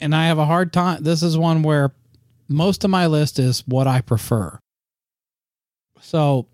[0.00, 1.02] and I have a hard time.
[1.02, 1.92] This is one where
[2.48, 4.58] most of my list is what I prefer.
[6.00, 6.46] So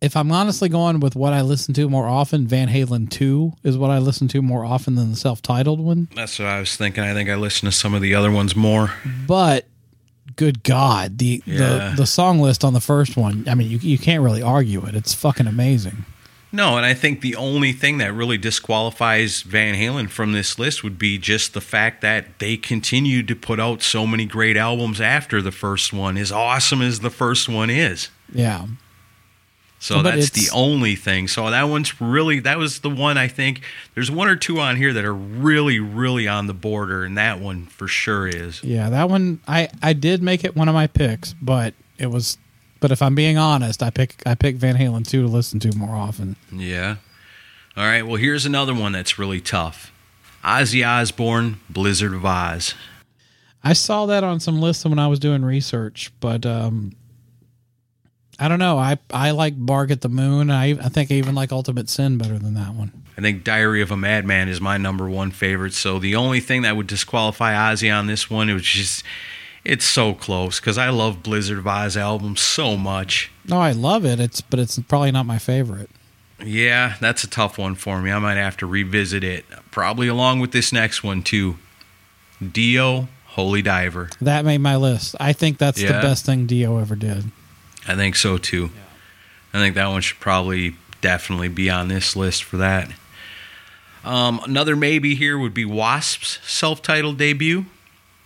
[0.00, 3.78] if I'm honestly going with what I listen to more often, Van Halen 2 is
[3.78, 6.08] what I listen to more often than the self-titled one.
[6.14, 7.02] That's what I was thinking.
[7.02, 8.92] I think I listen to some of the other ones more.
[9.26, 9.66] But
[10.36, 11.56] good god, the Yeah.
[11.90, 14.84] the the song list on the first one, I mean, you you can't really argue
[14.86, 14.94] it.
[14.94, 16.04] It's fucking amazing.
[16.52, 20.82] No, and I think the only thing that really disqualifies Van Halen from this list
[20.84, 25.00] would be just the fact that they continued to put out so many great albums
[25.00, 28.08] after the first one, as awesome as the first one is.
[28.32, 28.66] Yeah.
[29.86, 31.28] So But that's the only thing.
[31.28, 33.60] So that one's really that was the one I think
[33.94, 37.38] there's one or two on here that are really really on the border and that
[37.38, 38.64] one for sure is.
[38.64, 42.36] Yeah, that one I I did make it one of my picks, but it was
[42.80, 45.76] but if I'm being honest, I pick I pick Van Halen 2 to listen to
[45.76, 46.34] more often.
[46.50, 46.96] Yeah.
[47.76, 49.92] All right, well here's another one that's really tough.
[50.42, 52.74] Ozzy Osbourne, Blizzard of Oz.
[53.62, 56.96] I saw that on some lists when I was doing research, but um
[58.38, 58.78] I don't know.
[58.78, 60.50] I I like Bark at the Moon.
[60.50, 62.92] I I think I even like Ultimate Sin better than that one.
[63.18, 65.72] I think Diary of a Madman is my number one favorite.
[65.72, 69.04] So the only thing that would disqualify Ozzy on this one, it was just,
[69.64, 73.30] it's so close because I love Blizzard of Oz albums so much.
[73.48, 74.20] No, I love it.
[74.20, 75.88] It's but it's probably not my favorite.
[76.44, 78.12] Yeah, that's a tough one for me.
[78.12, 81.56] I might have to revisit it, probably along with this next one too.
[82.52, 84.10] Dio, Holy Diver.
[84.20, 85.16] That made my list.
[85.18, 87.32] I think that's the best thing Dio ever did.
[87.86, 88.70] I think so too.
[89.52, 92.90] I think that one should probably definitely be on this list for that.
[94.04, 97.66] Um, another maybe here would be Wasp's self-titled debut.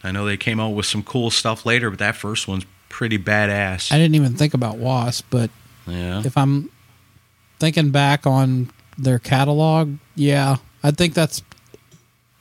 [0.03, 3.18] I know they came out with some cool stuff later, but that first one's pretty
[3.18, 3.92] badass.
[3.92, 5.51] I didn't even think about Wasp, but
[5.87, 6.70] yeah, if I'm
[7.59, 11.42] thinking back on their catalog, yeah, I think that's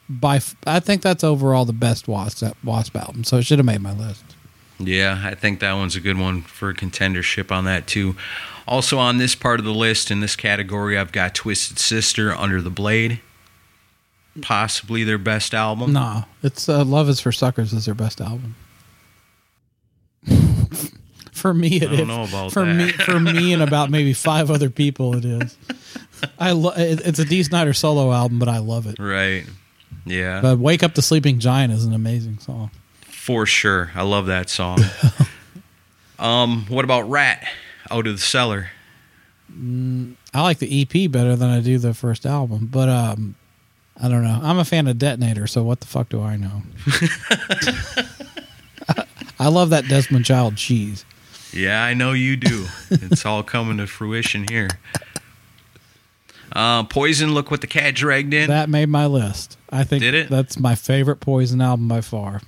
[0.09, 3.23] by f- I think that's overall the best Wasp Wasp album.
[3.23, 4.23] So it should have made my list.
[4.79, 8.15] Yeah, I think that one's a good one for contendership on that too.
[8.67, 12.61] Also on this part of the list in this category, I've got Twisted Sister, Under
[12.61, 13.19] the Blade,
[14.41, 15.91] possibly their best album.
[15.93, 18.55] No, it's uh, Love Is for Suckers is their best album.
[21.31, 22.07] for me, it I don't is.
[22.07, 22.73] know about for that.
[22.73, 25.57] me, for me, and about maybe five other people, it is.
[26.39, 28.99] I lo- it, it's a Dee Snider solo album, but I love it.
[28.99, 29.45] Right.
[30.05, 30.41] Yeah.
[30.41, 32.71] But "Wake Up the Sleeping Giant" is an amazing song.
[33.29, 33.91] For sure.
[33.93, 34.79] I love that song.
[36.19, 37.47] um, what about Ratt?
[37.91, 38.69] Out of the Cellar.
[40.33, 43.35] I like the EP better than I do the first album, but um,
[44.01, 44.39] I don't know.
[44.41, 46.63] I'm a fan of Detonator, so what the fuck do I know?
[49.39, 51.05] I love that Desmond Child cheese.
[51.53, 52.65] Yeah, I know you do.
[52.89, 54.69] it's all coming to fruition here.
[56.51, 58.49] Uh, Poison, look what the cat dragged in.
[58.49, 59.55] That made my list.
[59.69, 60.29] I think Did it?
[60.31, 62.41] that's my favorite Poison album by far.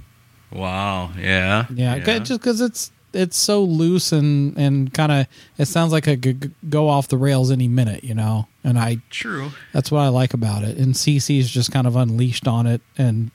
[0.51, 1.11] Wow.
[1.17, 1.65] Yeah.
[1.73, 6.07] Yeah, c- just because it's it's so loose and and kind of it sounds like
[6.07, 8.47] it could go off the rails any minute, you know.
[8.63, 9.51] And I True.
[9.73, 10.77] that's what I like about it.
[10.77, 13.31] And CC's just kind of unleashed on it, and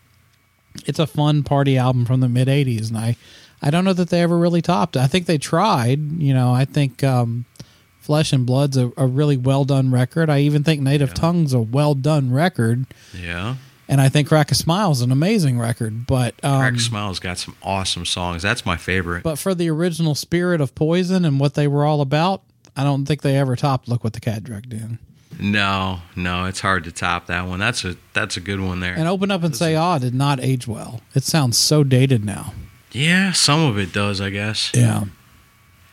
[0.87, 2.89] it's a fun party album from the mid '80s.
[2.89, 3.17] And I
[3.61, 4.97] I don't know that they ever really topped.
[4.97, 5.01] it.
[5.01, 6.21] I think they tried.
[6.21, 7.45] You know, I think um,
[8.01, 10.31] Flesh and Blood's a, a really well done record.
[10.31, 12.87] I even think Native Tongue's a well done record.
[13.19, 13.57] Yeah.
[13.89, 17.39] And I think Crack a Smile is an amazing record, but um, Crack Smile's got
[17.39, 18.43] some awesome songs.
[18.43, 19.23] That's my favorite.
[19.23, 22.43] but for the original spirit of Poison and what they were all about,
[22.77, 24.99] I don't think they ever topped "Look What the Cat Drugged In."
[25.39, 27.59] no, no, it's hard to top that one.
[27.61, 28.95] That's a that's a good one there.
[28.95, 31.01] And "Open Up and Say Ah" did not age well.
[31.15, 32.55] It sounds so dated now.
[32.93, 34.73] yeah, some of it does, I guess.
[34.75, 35.05] Yeah,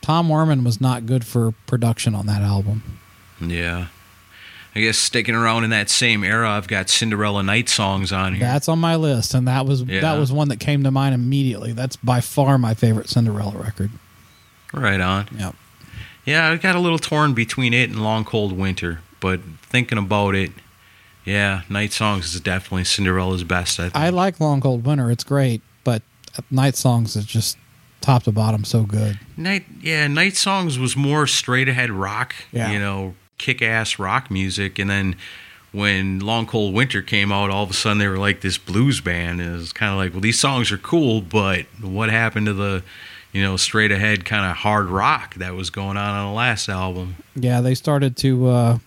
[0.01, 2.99] Tom Werman was not good for production on that album.
[3.39, 3.87] Yeah.
[4.75, 8.43] I guess sticking around in that same era, I've got Cinderella Night songs on here.
[8.43, 10.01] That's on my list, and that was Yeah.
[10.01, 11.73] that was one that came to mind immediately.
[11.73, 13.91] That's by far my favorite Cinderella record.
[14.73, 15.27] right on.
[15.37, 15.55] Yep.
[16.25, 20.33] Yeah, I got a little torn between it and Long Cold Winter, but thinking about
[20.35, 20.51] it,
[21.25, 23.79] yeah, Night Songs is definitely Cinderella's best.
[23.79, 23.95] I think.
[23.95, 26.01] I like Long Cold Winter; it's great, but
[26.49, 27.57] Night Songs is just
[28.01, 29.19] top to bottom so good.
[29.37, 32.71] Night, yeah, Night Songs was more straight ahead rock, Yeah.
[32.71, 35.15] you know, kick ass rock music, and then
[35.71, 39.01] when Long Cold Winter came out, all of a sudden they were like this blues
[39.01, 39.41] band.
[39.41, 42.53] And it was kind of like, well, these songs are cool, but what happened to
[42.53, 42.83] the,
[43.31, 46.69] you know, straight ahead kind of hard rock that was going on on the last
[46.69, 47.15] album?
[47.35, 48.77] Yeah, they started to uh,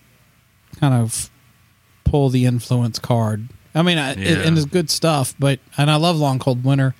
[0.79, 1.29] kind of
[2.05, 3.49] pull the influence card.
[3.75, 6.95] I mean, I, it, and it's good stuff, but and I love Long Cold Winter.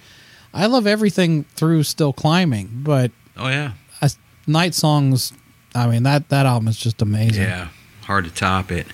[0.53, 4.09] I love everything through Still Climbing, but Oh yeah, I,
[4.45, 5.31] Night Songs.
[5.77, 7.43] I mean that that album is just amazing.
[7.43, 7.69] yeah,
[8.03, 8.87] hard to top it.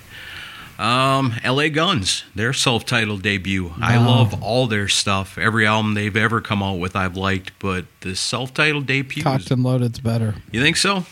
[0.78, 1.70] Um, L.A.
[1.70, 3.72] Guns, their self-titled debut.
[3.80, 5.38] I love all their stuff.
[5.38, 7.52] Every album they've ever come out with, I've liked.
[7.60, 11.04] But the self-titled debut, Cocked and Loaded's better you think so?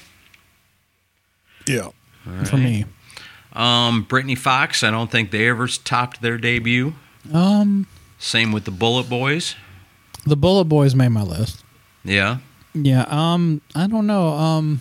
[1.68, 1.90] Yeah,
[2.44, 2.86] for me.
[3.52, 6.94] Um, Britny Fox, I don't think they ever topped their debut.
[7.32, 7.86] Um,
[8.18, 9.54] Same with the Bullet Boys.
[10.26, 11.62] the Bullet Boys made my list.
[12.04, 12.38] Yeah.
[12.74, 13.04] Yeah.
[13.08, 14.28] Um, I don't know.
[14.28, 14.80] Um,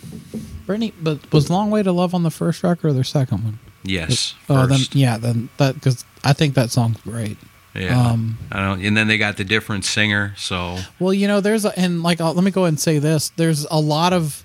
[1.00, 3.58] But was Long Way to Love on the first record or their second one?
[3.84, 4.34] Yes.
[4.48, 7.36] Oh, then yeah, then that because I think that song's great.
[7.74, 8.10] yeah.
[8.10, 8.84] um, I don't.
[8.84, 10.34] And then they got the different singer.
[10.36, 12.98] So Well, you know, there's a, and like uh, let me go ahead and say
[12.98, 14.44] this: there's a lot of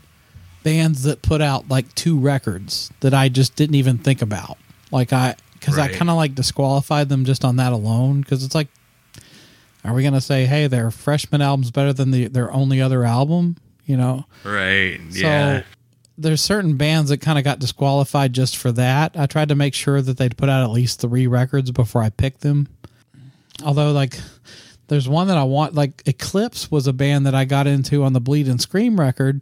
[0.63, 4.57] bands that put out like two records that I just didn't even think about.
[4.91, 8.21] Like I, because I kind of like disqualified them just on that alone.
[8.21, 8.67] Because it's like,
[9.83, 13.57] are we gonna say, hey, their freshman album's better than the their only other album?
[13.85, 14.99] You know, right.
[15.11, 15.63] so Yeah.
[16.17, 19.15] There's certain bands that kind of got disqualified just for that.
[19.15, 22.09] I tried to make sure that they'd put out at least three records before I
[22.09, 22.67] picked them.
[23.63, 24.19] Although, like,
[24.87, 25.75] there's one that I want.
[25.75, 29.41] Like, Eclipse was a band that I got into on the Bleed and Scream record,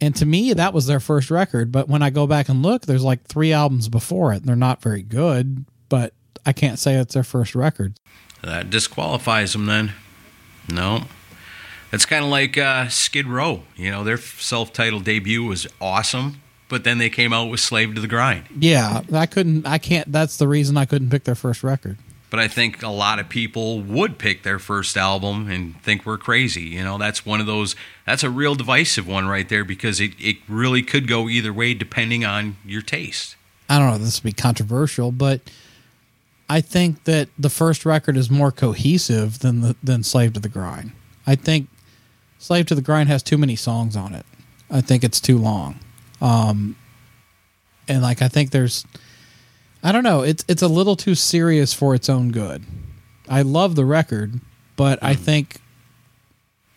[0.00, 1.70] and to me, that was their first record.
[1.70, 4.56] But when I go back and look, there's like three albums before it, and they're
[4.56, 5.66] not very good.
[5.88, 6.14] But
[6.46, 7.98] I can't say it's their first record.
[8.42, 9.92] That disqualifies them then.
[10.70, 11.02] No.
[11.92, 13.62] It's kind of like uh, Skid Row.
[13.76, 18.00] You know, their self-titled debut was awesome, but then they came out with Slave to
[18.00, 18.44] the Grind.
[18.58, 19.66] Yeah, I couldn't.
[19.66, 20.10] I can't.
[20.10, 21.98] That's the reason I couldn't pick their first record.
[22.30, 26.16] But I think a lot of people would pick their first album and think we're
[26.16, 26.62] crazy.
[26.62, 27.74] You know, that's one of those,
[28.06, 31.74] that's a real divisive one right there because it, it really could go either way
[31.74, 33.34] depending on your taste.
[33.68, 35.40] I don't know if this would be controversial, but
[36.48, 40.48] I think that the first record is more cohesive than the, than Slave to the
[40.48, 40.92] Grind.
[41.26, 41.68] I think
[42.40, 44.24] Slave to the Grind has too many songs on it.
[44.70, 45.78] I think it's too long.
[46.22, 46.74] Um,
[47.86, 48.84] and like I think there's
[49.82, 52.64] I don't know, it's it's a little too serious for its own good.
[53.28, 54.40] I love the record,
[54.74, 55.60] but I think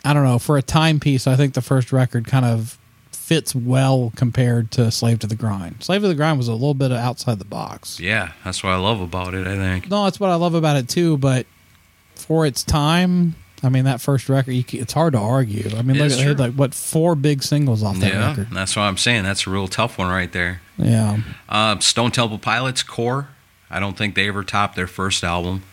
[0.03, 2.77] I don't know, for a timepiece, I think the first record kind of
[3.13, 5.81] fits well compared to Slave to the Grind.
[5.81, 8.01] Slave to the Grind was a little bit outside the box.
[8.01, 9.89] Yeah, that's what I love about it, I think.
[9.89, 11.17] No, that's what I love about it too.
[11.17, 11.45] But
[12.15, 15.69] for its time, I mean, that first record, you, it's hard to argue.
[15.77, 18.49] I mean, It look, they had like what four big singles off that yeah, record.
[18.51, 19.23] that's what I'm saying.
[19.23, 20.61] That's a real tough one right there.
[20.77, 23.29] Yeah, Uh, Stone Temple Pilots, Core.
[23.69, 25.63] I don't think they ever topped their first album.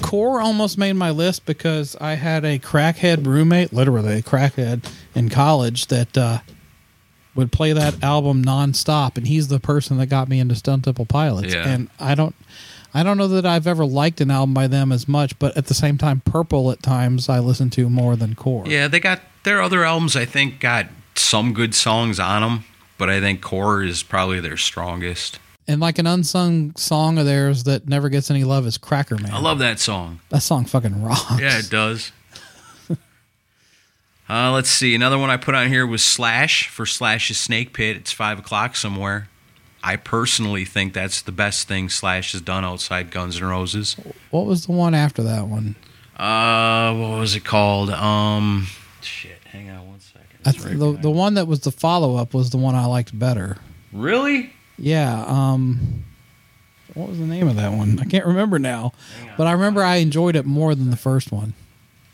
[0.00, 5.28] Core almost made my list because I had a crackhead roommate, literally a crackhead in
[5.28, 6.38] college that uh,
[7.34, 11.06] would play that album nonstop, and he's the person that got me into Stone Temple
[11.06, 11.52] Pilots.
[11.52, 11.68] Yeah.
[11.68, 12.34] And I don't,
[12.94, 15.66] I don't know that I've ever liked an album by them as much, but at
[15.66, 18.64] the same time, Purple at times I listen to more than Core.
[18.66, 20.14] Yeah, they got their other albums.
[20.14, 22.64] I think got some good songs on them,
[22.98, 25.38] but I think Core is probably their strongest.
[25.66, 29.32] And like an unsung song of theirs that never gets any love is Cracker Man.
[29.32, 30.20] I love that song.
[30.28, 30.64] that song.
[30.64, 31.40] Fucking rocks.
[31.40, 32.12] Yeah, it does.
[34.28, 34.94] uh, let's see.
[34.94, 37.96] Another one I put on here was Slash for Slash's Snake Pit.
[37.96, 39.28] It's five o'clock somewhere.
[39.84, 43.96] I personally think that's the best thing Slash has done outside Guns N' Roses.
[44.30, 45.74] What was the one after that one?
[46.16, 47.90] Uh, what was it called?
[47.90, 48.68] Um,
[49.00, 49.38] shit.
[49.50, 50.64] Hang on one second.
[50.64, 53.58] Right the the one that was the follow up was the one I liked better.
[53.92, 54.52] really?
[54.78, 55.24] Yeah.
[55.26, 56.04] Um.
[56.94, 57.98] What was the name of that one?
[58.00, 58.92] I can't remember now.
[59.38, 61.54] But I remember I enjoyed it more than the first one.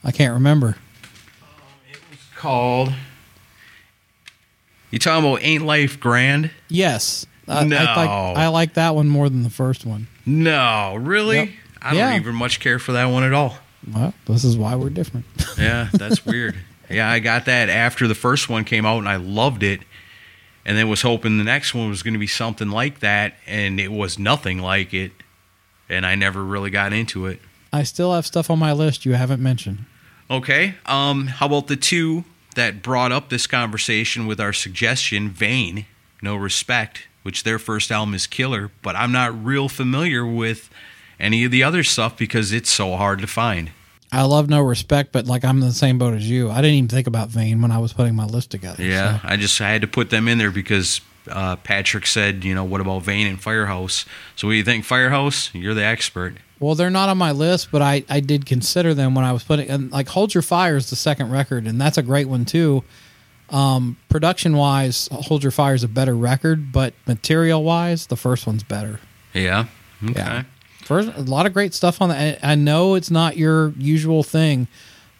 [0.04, 0.76] I can't remember.
[1.90, 2.92] It was called.
[4.90, 6.50] You talking about Ain't Life Grand?
[6.68, 7.26] Yes.
[7.48, 7.76] I, No.
[7.76, 10.06] I, like, I like that one more than the first one.
[10.26, 11.36] No, really?
[11.36, 11.48] Yep.
[11.82, 12.16] I don't Yeah.
[12.16, 13.58] even much care for that one at all.
[13.92, 15.24] Well, this is why we're different.
[15.58, 16.56] Yeah, that's weird.
[16.90, 19.80] Yeah, I got that after the first one came out and I loved it.
[20.64, 23.80] And then was hoping the next one was going to be something like that and
[23.80, 25.12] it was nothing like it.
[25.88, 27.40] And I never really got into it.
[27.72, 29.84] I still have stuff on my list you haven't mentioned.
[30.30, 30.74] Okay.
[30.86, 32.24] Um how about the two
[32.54, 35.86] that brought up this conversation with our suggestion, Vain,
[36.22, 40.70] No Respect, which their first album is killer, but I'm not real familiar with
[41.20, 43.70] any of the other stuff because it's so hard to find.
[44.10, 46.50] I love no respect, but like I'm in the same boat as you.
[46.50, 48.82] I didn't even think about Vain when I was putting my list together.
[48.82, 49.28] Yeah, so.
[49.28, 52.64] I just I had to put them in there because uh, Patrick said, you know,
[52.64, 54.06] what about Vain and Firehouse?
[54.34, 55.54] So what do you think, Firehouse?
[55.54, 56.36] You're the expert.
[56.60, 59.44] Well, they're not on my list, but I, I did consider them when I was
[59.44, 62.46] putting and like Hold Your Fire is the second record, and that's a great one
[62.46, 62.84] too.
[63.50, 68.46] Um, production wise, Hold Your Fire is a better record, but material wise, the first
[68.46, 69.00] one's better.
[69.32, 69.66] Yeah.
[70.04, 70.12] Okay.
[70.16, 70.42] Yeah.
[70.84, 72.38] First, a lot of great stuff on that.
[72.44, 74.68] I I know it's not your usual thing,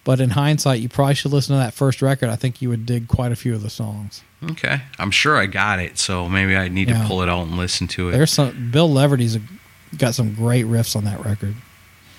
[0.05, 2.29] but in hindsight, you probably should listen to that first record.
[2.31, 4.22] I think you would dig quite a few of the songs.
[4.51, 4.81] Okay.
[4.99, 7.03] I'm sure I got it, so maybe I need Yeah.
[7.03, 8.12] to pull it out and listen to it.
[8.12, 9.39] There's some Bill Leverty's
[9.97, 11.55] got some great riffs on that record.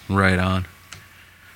[0.10, 0.66] Right on.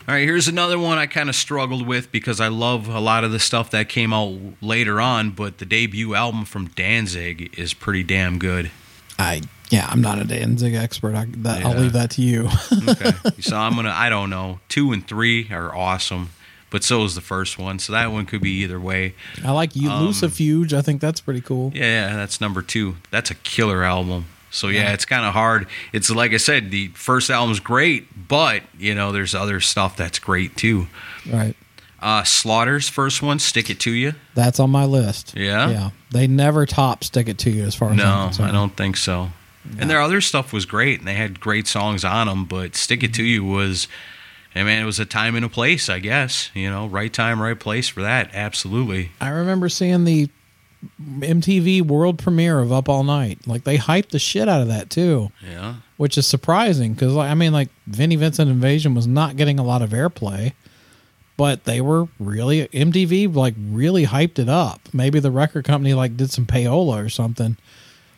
[0.06, 3.24] All right, here's another one I kind of struggled with because I love a lot
[3.24, 7.74] of the stuff that came out later on, but the debut album from Danzig is
[7.74, 8.70] pretty damn good.
[9.18, 11.16] I yeah, I'm not a Danzig expert.
[11.16, 11.80] I, that, I'll Yeah.
[11.80, 12.49] leave that to you.
[12.89, 13.12] Okay.
[13.39, 14.60] so I'm to, I don't know.
[14.68, 16.32] Two and three are awesome,
[16.70, 17.80] but so is the first one.
[17.80, 19.16] So that one could be either way.
[19.43, 20.74] I like you, Um, Lucifuge.
[20.74, 21.72] I think that's pretty cool.
[21.74, 22.97] Yeah, yeah, that's number two.
[23.10, 24.26] That's a killer album.
[24.54, 25.68] So yeah, it's kind of hard.
[25.93, 30.20] It's like I said, the first album's great, but you know, there's other stuff that's
[30.20, 30.88] great too.
[31.28, 31.56] Right.
[31.99, 35.34] Uh, Slaughter's first one, "Stick It to You." That's on my list.
[35.36, 35.70] Yeah?
[35.70, 35.89] Yeah.
[36.12, 38.30] They never top stick it to you as far as No.
[38.39, 39.32] I don't think so.
[39.80, 42.45] And their other stuff was great, and they had great songs on them.
[42.45, 43.88] But "Stick It to You" was,
[44.54, 46.51] I mean, it was a time and a place, I guess.
[46.54, 48.30] You know, right time, right place for that.
[48.34, 49.12] Absolutely.
[49.20, 50.30] I remember seeing the
[51.20, 53.48] MTV world premiere of Up All Night.
[53.48, 55.76] Like they hyped the shit out of that too, Yeah.
[55.98, 59.64] which is surprising because like, I mean, like Vinnie Vincent Invasion was not getting a
[59.64, 60.54] lot of airplay,
[61.38, 64.82] but they were really MTV like really hyped it up.
[64.94, 67.58] Maybe the record company like did some payola or something,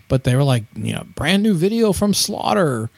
[0.07, 2.89] but they were like, you know, brand new video from Slaughter,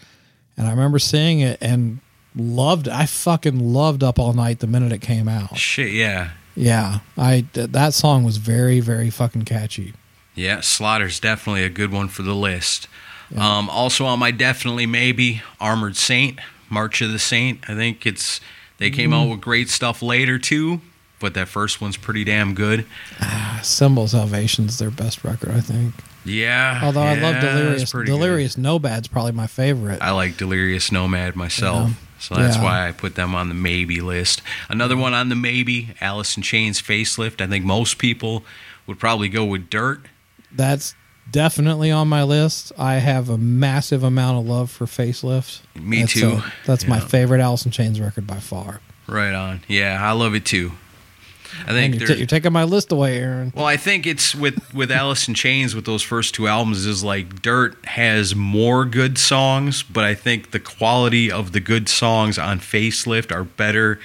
[0.57, 1.99] and I remember seeing it and
[2.37, 2.87] loved.
[2.87, 5.57] I fucking loved Up All Night the minute it came out.
[5.57, 5.91] Shit.
[5.91, 6.31] Yeah.
[6.55, 9.93] Yeah, I th- that song was very very fucking catchy.
[10.33, 12.87] Yeah, Slaughter's definitely a good one for the list.
[13.35, 17.59] Um, also on my definitely maybe Armored Saint, March of the Saint.
[17.69, 18.39] I think it's
[18.79, 19.21] they came Mm.
[19.25, 20.81] out with great stuff later too,
[21.19, 22.85] but that first one's pretty damn good.
[23.21, 25.93] Ah, Symbol Salvation's their best record, I think.
[26.25, 26.79] Yeah.
[26.83, 27.91] Although I love yeah, Delirious.
[27.91, 28.17] pretty good.
[28.17, 30.01] Delirious Nomad's probably my favorite.
[30.01, 31.89] I like Delirious Nomad myself.
[31.89, 31.95] Yeah.
[32.19, 32.63] So that's Yeah.
[32.63, 34.41] why I put them on the maybe list.
[34.69, 37.41] Another one on the maybe, Alice in Chains facelift.
[37.41, 38.43] I think most people
[38.87, 40.05] would probably go with Dirt.
[40.51, 40.95] That's
[41.31, 42.71] definitely on my list.
[42.77, 45.59] I have a massive amount of love for Facelift.
[45.75, 46.31] Me That's, too.
[46.43, 48.79] uh, that's my favorite Alice in Chains record by far.
[49.07, 49.61] Right on.
[49.67, 50.71] Yeah, I love it too.
[51.65, 53.51] I think you're, ta- you're taking my list away, Aaron.
[53.55, 57.03] Well, I think it's with with Alice in Chains with those first two albums is
[57.03, 62.37] like Dirt has more good songs, but I think the quality of the good songs
[62.37, 63.99] on Facelift are better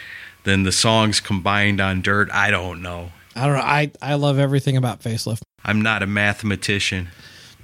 [0.45, 2.31] than the songs combined on Dirt.
[2.33, 3.11] I don't know.
[3.37, 3.63] I don't know.
[3.63, 5.43] I, I love everything about Facelift.
[5.65, 7.09] I'm not a mathematician.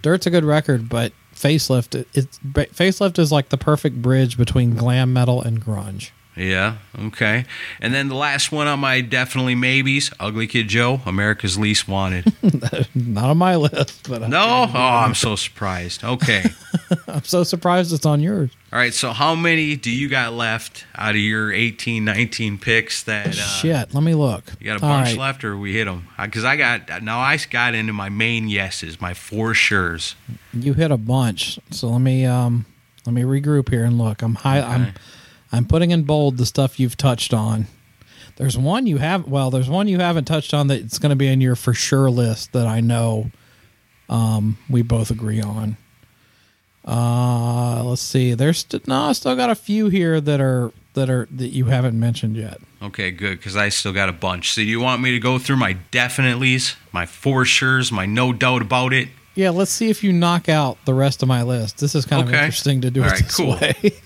[0.00, 4.74] Dirt's a good record, but Facelift it- it's Facelift is like the perfect bridge between
[4.76, 6.10] glam metal and grunge.
[6.38, 6.76] Yeah,
[7.06, 7.44] okay.
[7.80, 12.32] And then the last one on my definitely maybes, Ugly Kid Joe, America's Least Wanted.
[12.94, 14.70] Not on my list, but No?
[14.72, 16.04] Oh, I'm so surprised.
[16.04, 16.44] Okay.
[17.08, 18.50] I'm so surprised it's on yours.
[18.72, 23.02] All right, so how many do you got left out of your 18, 19 picks
[23.04, 24.44] that uh, Shit, let me look.
[24.60, 25.16] You got a bunch right.
[25.16, 26.06] left, or we hit them?
[26.20, 27.18] Because I got now.
[27.18, 30.14] I got into my main yeses, my four sures.
[30.52, 32.66] You hit a bunch, so let me um
[33.06, 34.20] let me regroup here and look.
[34.20, 34.58] I'm high.
[34.58, 34.68] Okay.
[34.68, 34.94] I'm
[35.68, 37.66] putting in bold the stuff you've touched on.
[38.36, 39.26] There's one you have.
[39.26, 41.74] Well, there's one you haven't touched on that it's going to be in your for
[41.74, 43.30] sure list that I know.
[44.08, 45.76] Um, we both agree on.
[46.84, 48.34] Uh, let's see.
[48.34, 49.02] There's st- no.
[49.04, 52.60] I still got a few here that are that are that you haven't mentioned yet.
[52.80, 53.38] Okay, good.
[53.38, 54.52] Because I still got a bunch.
[54.52, 58.32] So do you want me to go through my definitelys, my for sures, my no
[58.32, 59.08] doubt about it?
[59.34, 61.78] Yeah, let's see if you knock out the rest of my list.
[61.78, 62.38] This is kind of Okay.
[62.38, 63.50] interesting to do All it right, this cool.
[63.52, 63.74] way.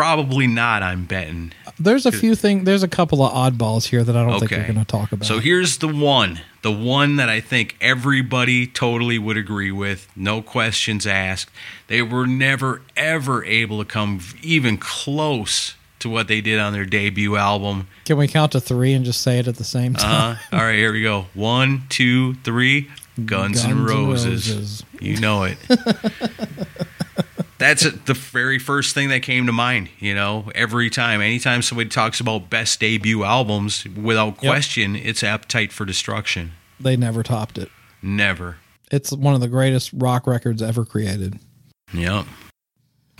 [0.00, 1.52] Probably not, I'm betting.
[1.78, 2.64] there's a few things.
[2.64, 4.62] There's a couple of oddballs here that I don't think Okay.
[4.62, 5.26] we're going to talk about.
[5.26, 10.40] So here's the one, the one that I think everybody totally would agree with, no
[10.40, 11.50] questions asked.
[11.88, 16.86] They were never ever able to come even close to what they did on their
[16.86, 17.86] debut album.
[18.06, 20.38] Can we count to three and just say it at the same time?
[20.50, 21.26] Uh, all right, here we go.
[21.34, 22.88] One, two, three.
[23.22, 24.50] Guns, and, Guns N' Roses.
[24.54, 24.82] Roses.
[24.98, 25.58] You know it.
[27.60, 29.90] That's the very first thing that came to mind.
[29.98, 34.50] You know, every time, anytime somebody talks about best debut albums, without Yep.
[34.50, 36.52] question, it's Appetite for Destruction.
[36.80, 37.70] They never topped it.
[38.00, 38.56] Never.
[38.90, 41.38] It's one of the greatest rock records ever created.
[41.92, 42.24] Yep.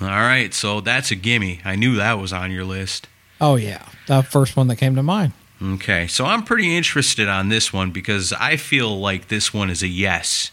[0.00, 1.60] All right, so that's a gimme.
[1.62, 3.08] I knew that was on your list.
[3.42, 5.34] Oh yeah, that first one that came to mind.
[5.62, 9.82] Okay, so I'm pretty interested on this one because I feel like this one is
[9.82, 10.50] a yes.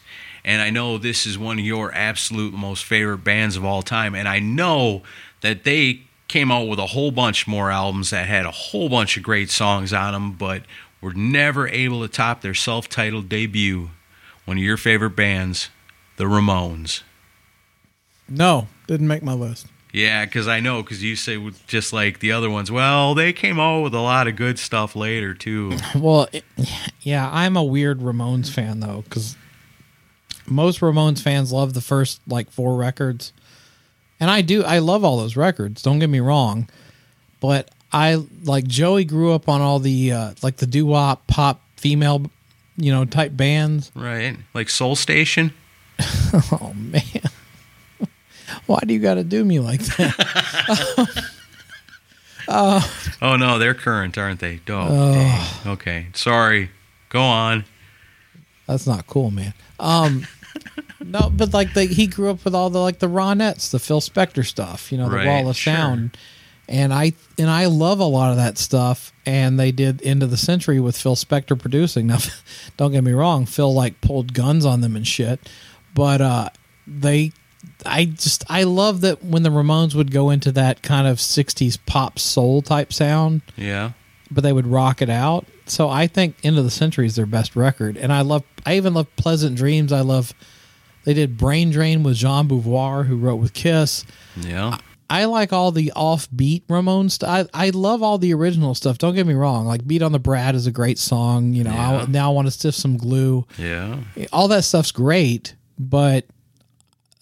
[0.47, 4.15] And I know this is one of your absolute most favorite bands of all time.
[4.15, 5.03] And I know
[5.41, 9.17] that they came out with a whole bunch more albums that had a whole bunch
[9.17, 10.63] of great songs on them, but
[11.01, 13.89] were never able to top their self titled debut.
[14.45, 15.69] One of your favorite bands,
[16.15, 17.03] the Ramones.
[18.29, 19.67] No, didn't make my list.
[19.91, 21.37] Yeah, because I know, because you say
[21.67, 24.95] just like the other ones, well, they came out with a lot of good stuff
[24.95, 25.77] later, too.
[25.95, 26.45] Well, it,
[27.01, 29.35] yeah, I'm a weird Ramones fan though, because
[30.47, 33.33] most Ramones fans love the first like four records,
[34.19, 34.63] and I do.
[34.63, 35.81] I love all those records.
[35.81, 36.67] Don't get me wrong,
[37.39, 41.61] but I like Joey grew up on all the uh, like the doo wop pop
[41.77, 42.23] female,
[42.75, 43.91] you know, type bands.
[43.95, 44.37] Right?
[44.53, 45.53] Like Soul Station?
[46.51, 47.01] Oh man.
[48.65, 51.19] Why do you got to do me like that?
[52.49, 54.61] Oh no, they're current, aren't they?
[54.69, 55.71] Oh, dang.
[55.73, 56.07] okay.
[56.13, 56.69] Sorry.
[57.09, 57.65] Go on.
[58.67, 59.53] That's not cool, man.
[59.79, 60.25] Um,
[61.07, 64.01] no, but like the, he grew up with all the like the Ronettes, the Phil
[64.01, 65.73] Spector stuff, you know, the Right, Wall of sure.
[65.73, 66.17] Sound,
[66.67, 69.11] and I and I love a lot of that stuff.
[69.25, 72.07] And they did End of the Century with Phil Spector producing.
[72.07, 72.19] Now,
[72.77, 75.39] don't get me wrong, Phil like pulled guns on them and shit,
[75.93, 76.49] but uh,
[76.85, 77.31] they.
[77.85, 81.77] I just I love that when the Ramones would go into that kind of '60s
[81.85, 83.91] pop soul type sound, Yeah.
[84.31, 85.45] but they would rock it out.
[85.65, 88.43] So I think End of the Century is their best record, and I love.
[88.65, 89.91] I even love Pleasant Dreams.
[89.91, 90.33] I love.
[91.07, 94.03] They did Brain Drain with Jean Beauvoir, who wrote with Kiss.
[94.35, 94.75] Yeah.
[95.09, 97.11] I like all the offbeat Ramones.
[97.11, 98.97] St- I I love all the original stuff.
[98.97, 99.65] Don't get me wrong.
[99.65, 101.53] Like Beat on the Brat is a great song.
[101.53, 102.01] You know, Yeah.
[102.01, 103.47] I, now I want to stiff some glue.
[103.57, 104.01] Yeah.
[104.33, 106.25] All that stuff's great, but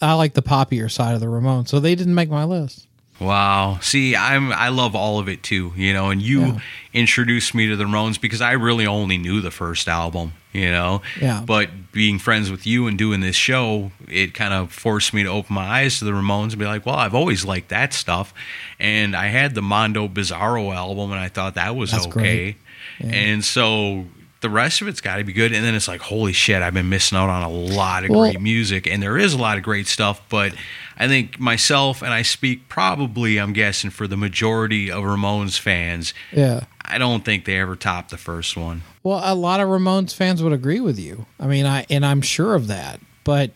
[0.02, 1.68] I like the poppier side of the Ramones.
[1.68, 2.85] So they didn't make my list.
[3.18, 3.78] Wow.
[3.80, 6.58] See, I'm I love all of it too, you know, and you Yeah.
[6.92, 11.00] introduced me to the Ramones because I really only knew the first album, you know.
[11.20, 11.42] Yeah.
[11.44, 15.28] But being friends with you and doing this show, it kind of forced me to
[15.30, 18.34] open my eyes to the Ramones and be like, well, I've always liked that stuff.
[18.78, 22.56] And I had the Mondo Bizarro album and I thought that was That's okay.
[23.00, 23.12] great.
[23.14, 24.06] And so
[24.42, 25.52] the rest of it's got to be good.
[25.52, 28.20] And then it's like, holy shit, I've been missing out on a lot of Well-
[28.30, 28.86] great music.
[28.86, 30.54] And there is a lot of great stuff, but
[30.98, 36.12] I think myself, and I speak probably, I'm guessing, for the majority of Ramones fans,
[36.32, 36.60] Yeah.
[36.88, 38.82] I don't think they ever topped the first one.
[39.02, 41.26] Well, a lot of Ramones fans would agree with you.
[41.40, 43.00] I mean, I and I'm sure of that.
[43.24, 43.50] But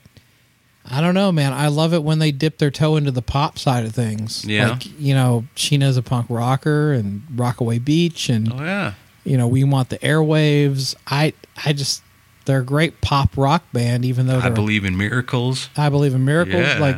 [0.91, 1.53] I don't know, man.
[1.53, 4.45] I love it when they dip their toe into the pop side of things.
[4.45, 4.71] Yeah.
[4.71, 8.95] Like, you know, Sheena's a punk rocker and Rockaway Beach and Oh, yeah.
[9.25, 10.95] You know, we want the airwaves.
[11.07, 11.33] I
[11.65, 12.03] I just
[12.47, 15.69] they're a great pop rock band even though I believe in miracles.
[15.77, 16.63] I believe in miracles.
[16.63, 16.79] Yeah.
[16.79, 16.97] Like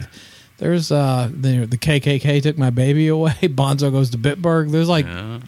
[0.58, 3.32] there's uh the, the KKK took my baby away.
[3.42, 4.70] Bonzo goes to Bitburg.
[4.70, 5.40] There's like Yeah.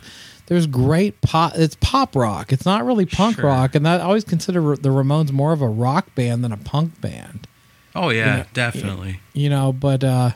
[0.46, 1.52] there's great pop.
[1.56, 2.52] It's pop rock.
[2.52, 3.46] It's not really punk Sure.
[3.46, 7.00] rock, and I always consider the Ramones more of a rock band than a punk
[7.00, 7.46] band.
[7.96, 8.44] Oh, yeah, Yeah.
[8.52, 9.20] definitely.
[9.34, 10.30] You know, but uh,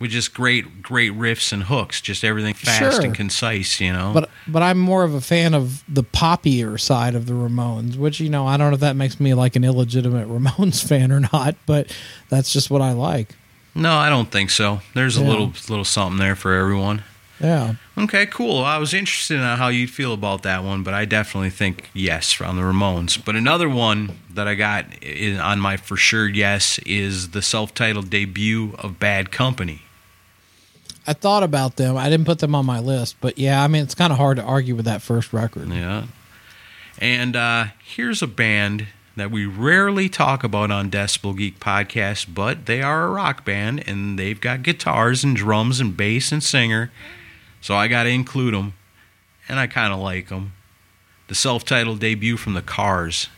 [0.00, 3.04] With just great, great riffs and hooks, just everything fast Sure.
[3.04, 4.12] and concise, you know?
[4.14, 8.18] but but I'm more of a fan of the poppier side of the Ramones, which
[8.18, 11.20] you know I don't know if that makes me like an illegitimate Ramones fan or
[11.20, 11.94] not, but
[12.30, 13.34] that's just what I like.
[13.74, 14.80] no, I don't think so.
[14.94, 17.04] There's a little, little something there for everyone.
[17.38, 17.74] Yeah.
[17.96, 18.62] Okay, cool.
[18.64, 22.38] I was interested in how you'd feel about that one, but I definitely think yes
[22.40, 23.22] on the Ramones.
[23.22, 24.86] But another one that I got
[25.40, 29.82] on my for sure yes is the self-titled debut of Bad Company.
[31.10, 31.96] I thought about them.
[31.96, 34.36] I didn't put them on my list, but yeah, I mean it's kind of hard
[34.36, 35.68] to argue with that first record.
[35.68, 36.04] Yeah.
[36.98, 38.86] And uh, here's a band
[39.16, 43.82] that we rarely talk about on Decibel Geek podcast, but they are a rock band
[43.88, 46.92] and they've got guitars and drums and bass and singer.
[47.60, 48.74] So I got to include them,
[49.48, 50.52] and I kind of like them.
[51.26, 53.28] The self-titled debut from the Cars.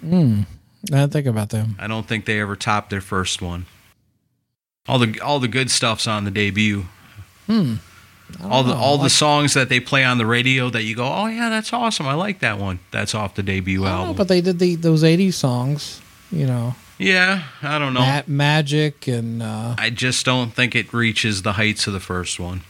[0.00, 0.44] Hmm.
[0.90, 1.76] I didn't think about them.
[1.78, 3.66] I don't think they ever topped their first one.
[4.86, 6.84] All the all the good stuff's on the debut.
[7.46, 7.76] Hmm.
[8.42, 8.78] All the know.
[8.80, 11.72] all the songs that they play on the radio that you go, oh yeah, that's
[11.72, 12.06] awesome.
[12.06, 12.80] I like that one.
[12.90, 14.16] That's off the debut Oh, album.
[14.16, 16.02] but they did the those '80s songs.
[16.30, 18.00] You know, yeah, I don't know.
[18.00, 22.38] Ma- Magic and uh, I just don't think it reaches the heights of the first
[22.38, 22.60] one.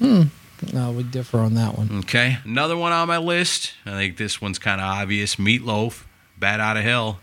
[0.00, 2.00] no, we differ on that one.
[2.00, 3.74] Okay, another one on my list.
[3.86, 5.36] I think this one's kind of obvious.
[5.36, 6.02] Meatloaf,
[6.36, 7.20] Bat Out of Hell."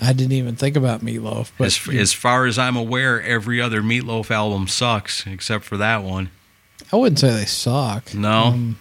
[0.00, 3.82] I didn't even think about Meatloaf, but As, as far as I'm aware, every other
[3.82, 6.30] Meatloaf album sucks except for that one.
[6.92, 8.14] I wouldn't say they suck.
[8.14, 8.30] No.
[8.30, 8.78] Um,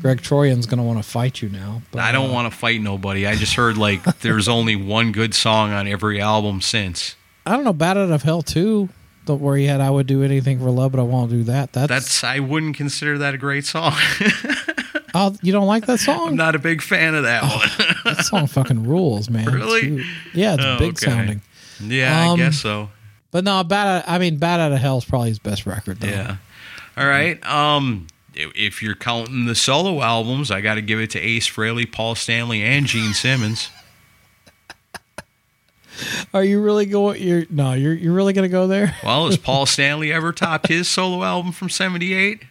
[0.00, 1.82] Greg Troyan's going to want to fight you now.
[1.90, 3.26] But, I don't uh, want to fight nobody.
[3.26, 7.16] I just heard like there's only one good song on every album since.
[7.46, 7.72] I don't know.
[7.72, 8.88] Bat Out of Hell too.
[9.26, 9.80] Don't worry yet.
[9.80, 11.72] I would do anything for love, but I won't do that.
[11.72, 13.92] That's, That's I wouldn't consider that a great song.
[15.14, 16.28] oh, you don't like that song?
[16.28, 17.96] I'm not a big fan of that one.
[18.16, 19.46] that song fucking rules, man.
[19.46, 19.80] Really?
[19.82, 20.06] huge.
[20.34, 21.06] yeah, it's Oh, big okay.
[21.06, 21.42] sounding.
[21.80, 22.90] yeah, I Um, guess so.
[23.30, 24.02] But no, bad.
[24.02, 26.00] Out, I mean, Bat Out of Hell is probably his best record.
[26.00, 26.08] Though.
[26.08, 26.36] Yeah.
[26.96, 27.44] All right.
[27.46, 31.48] Um, if if you're counting the solo albums, I got to give it to Ace
[31.48, 33.70] Frehley, Paul Stanley, and Gene Simmons.
[36.32, 37.22] Are you really going?
[37.22, 38.96] You're no, you're you're really going to go there?
[39.04, 42.42] Well, has Paul Stanley ever topped his solo album from '78?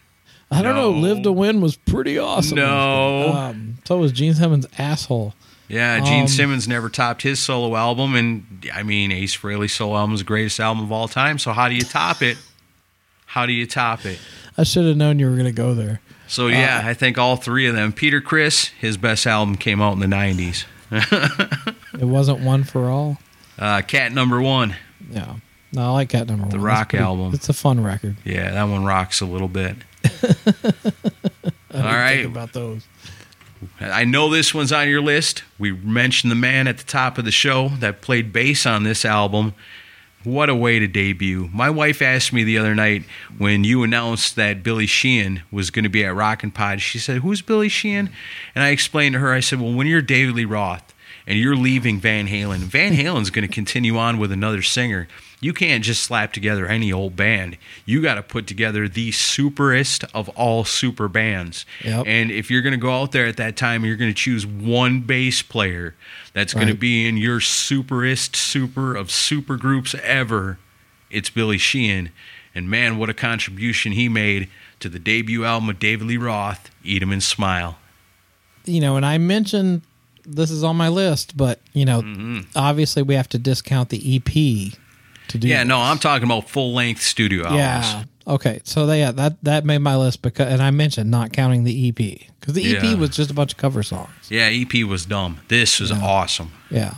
[0.51, 0.89] I don't know.
[0.91, 2.55] Live to Win was pretty awesome.
[2.57, 3.33] No.
[3.33, 5.33] Um, so was Gene Simmons' asshole.
[5.67, 9.95] Yeah, Gene Um, Simmons never topped his solo album, and I mean Ace Frehley's solo
[9.97, 11.37] album is the greatest album of all time.
[11.37, 12.37] So how do you top it?
[13.27, 14.17] How do you top it?
[14.57, 16.01] I should have known you were going to go there.
[16.27, 17.91] So yeah, I think all three of them.
[17.93, 20.65] Peter Criss, his best album came out in the '90s.
[21.93, 23.17] It wasn't one for all.
[23.57, 24.75] Uh, Cat number one.
[25.11, 25.35] Yeah.
[25.73, 26.49] No, I like Cat Number One.
[26.51, 27.33] The rock pretty- album.
[27.33, 28.15] It's a fun record.
[28.23, 29.75] Yeah, that one rocks a little bit.
[31.73, 32.07] I All.
[32.09, 32.87] Think about those.
[33.79, 35.43] I know this one's on your list.
[35.57, 39.03] We mentioned the man at the top of the show that played bass on this
[39.05, 39.53] album.
[40.23, 41.49] What a way to debut.
[41.53, 43.03] My wife asked me the other night
[43.37, 46.81] when you announced that Billy Sheehan was going to be at Rockin' Pod.
[46.81, 48.09] She said, Who's Billy Sheehan?
[48.53, 50.93] And I explained to her, I said, Well, when you're David Lee Roth
[51.25, 55.07] and you're leaving Van Halen, Van Halen's going to continue on with another singer.
[55.41, 57.57] You can't just slap together any old band.
[57.85, 61.65] You got to put together the superest of all super bands.
[61.85, 62.03] Yep.
[62.07, 64.45] And if you're going to go out there at that time, you're going to choose
[64.45, 65.95] one bass player
[66.33, 70.59] that's going to be in your superest super of super groups ever.
[71.09, 72.09] It's Billy Sheehan.
[72.53, 74.49] And man, what a contribution he made
[74.81, 77.77] to the debut album of David Lee Roth, Eat 'em and Smile.
[78.65, 79.83] You know, and I mentioned
[80.25, 82.39] this is on my list, but you know, Mm-hmm.
[82.57, 84.73] obviously we have to discount the EP
[85.29, 85.47] to do.
[85.47, 85.67] Yeah, this.
[85.67, 87.59] no, I'm talking about full length studio albums.
[87.59, 88.03] Yeah.
[88.27, 88.61] Okay.
[88.63, 91.89] So they, yeah, that that made my list because, and I mentioned not counting the
[91.89, 91.95] EP
[92.39, 92.95] because the EP Yeah.
[92.95, 94.09] was just a bunch of cover songs.
[94.29, 95.39] Yeah, EP was dumb.
[95.47, 96.51] This was awesome.
[96.69, 96.95] Yeah.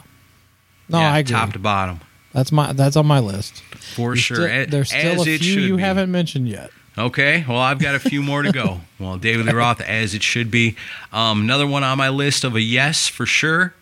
[0.90, 1.32] No, yeah, I agree.
[1.34, 2.02] Top to bottom.
[2.34, 3.62] That's my that's on my list.
[3.62, 4.36] For There's sure.
[4.48, 5.82] still- there's still as a few you be.
[5.82, 6.70] haven't mentioned yet.
[6.98, 8.82] Okay, well, I've got a few more to go.
[9.00, 10.76] Well, David Lee Roth, as it should be.
[11.12, 13.74] Um, another one on my list of a yes for sure.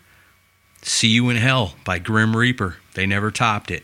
[0.80, 2.76] See You in Hell by Grim Reaper.
[2.94, 3.82] They never topped it.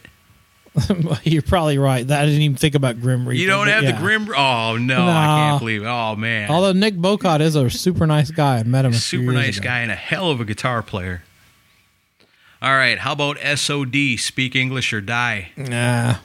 [1.24, 2.06] You're probably right.
[2.06, 3.40] That I didn't even think about Grim Reaper.
[3.40, 3.92] You don't have yeah.
[3.92, 4.28] the Grim.
[4.36, 5.82] Oh no, I can't believe.
[5.82, 5.86] it.
[5.86, 8.58] Oh man, Although Nick Bowcott is a super nice guy.
[8.58, 9.64] I met him a few super nice ago.
[9.64, 11.22] guy and a hell of a guitar player.
[12.62, 14.18] All right, how about SOD?
[14.18, 15.50] Speak English or Die.
[15.56, 16.16] Nah,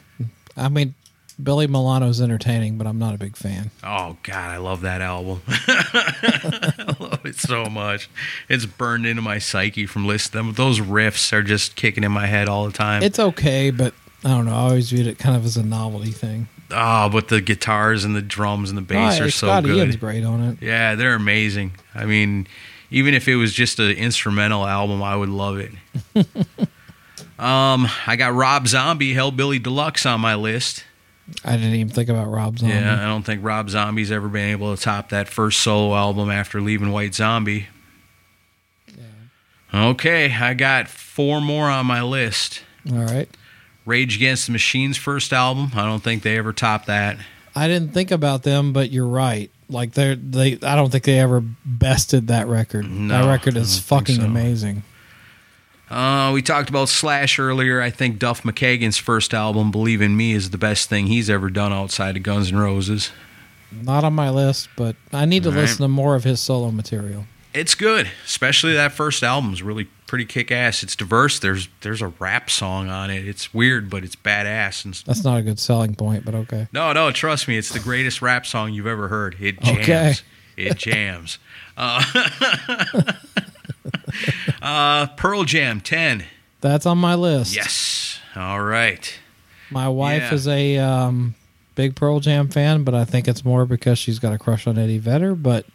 [0.58, 0.96] I mean
[1.42, 3.72] Billy Milano's entertaining, but I'm not a big fan.
[3.84, 5.42] Oh God, I love that album.
[5.48, 8.10] I love it so much.
[8.50, 10.54] It's burned into my psyche from listening.
[10.54, 13.02] Those riffs are just kicking in my head all the time.
[13.04, 13.94] It's okay, but
[14.24, 14.54] I don't know.
[14.54, 16.48] I always viewed it kind of as a novelty thing.
[16.72, 19.78] oh, but the guitars and the drums and the bass Oh, are so Scott good.
[19.78, 20.58] Ian's great on it.
[20.62, 21.74] Yeah, they're amazing.
[21.96, 22.48] I mean,
[22.92, 25.72] even if it was just an instrumental album, I would love it.
[27.40, 30.84] um, I got Rob Zombie, Hellbilly Deluxe on my list.
[31.46, 32.76] I didn't even think about Rob Zombie.
[32.76, 36.30] Yeah, I don't think Rob Zombie's ever been able to top that first solo album
[36.30, 37.68] after leaving White Zombie.
[39.74, 42.62] Okay, I got four more on my list.
[42.92, 43.30] All right.
[43.86, 45.72] Rage Against the Machine's first album.
[45.76, 47.18] I don't think they ever topped that.
[47.56, 49.52] I didn't think about them, but you're right.
[49.70, 52.90] Like they're they I don't think they ever bested that record.
[52.90, 54.24] No, that record is fucking so.
[54.24, 54.84] amazing.
[55.90, 57.82] Uh, we talked about Slash earlier.
[57.82, 61.50] I think Duff McKagan's first album, Believe in Me, is the best thing he's ever
[61.50, 63.12] done outside of Guns N' Roses.
[63.74, 65.62] Not on my list, but I need to All right.
[65.62, 67.26] listen to more of his solo material.
[67.54, 70.84] It's good, especially that first album is really pretty kick ass.
[70.84, 71.40] It's diverse.
[71.40, 73.28] There's there's a rap song on it.
[73.28, 74.86] It's weird, but it's badass.
[74.86, 76.68] And That's not a good selling point, but okay.
[76.72, 79.36] no, no, trust me, it's the greatest rap song you've ever heard.
[79.40, 79.80] It jams.
[79.82, 80.14] Okay.
[80.58, 81.40] It jams.
[81.78, 82.04] Uh,
[84.62, 86.26] uh, Pearl Jam 10.
[86.62, 87.56] That's on my list.
[87.56, 88.20] Yes.
[88.36, 89.18] All right.
[89.70, 90.34] My wife Yeah.
[90.34, 91.36] is a um,
[91.76, 94.78] big Pearl Jam fan, but I think it's more because she's got a crush on
[94.78, 95.34] Eddie Vedder.
[95.36, 95.66] But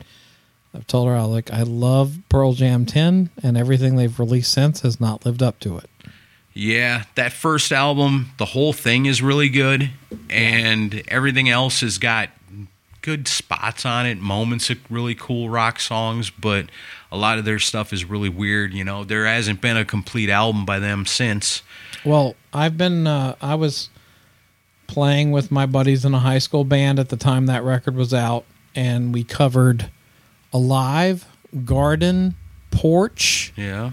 [0.77, 4.83] I've told her I like I love Pearl Jam 10, and everything they've released since
[4.83, 5.89] has not lived up to it.
[6.53, 9.91] Yeah, that first album, the whole thing is really good,
[10.29, 12.29] and everything else has got
[13.01, 16.67] good spots on it, moments of really cool rock songs, but
[17.11, 18.75] a lot of their stuff is really weird.
[18.75, 21.63] You know, there hasn't been a complete album by them since.
[22.05, 23.89] Well, I've been uh, I was
[24.87, 28.13] playing with my buddies in a high school band at the time that record was
[28.13, 29.91] out, and we covered
[30.57, 31.27] Alive,
[31.67, 32.35] Garden,
[32.71, 33.91] Porch, Yeah.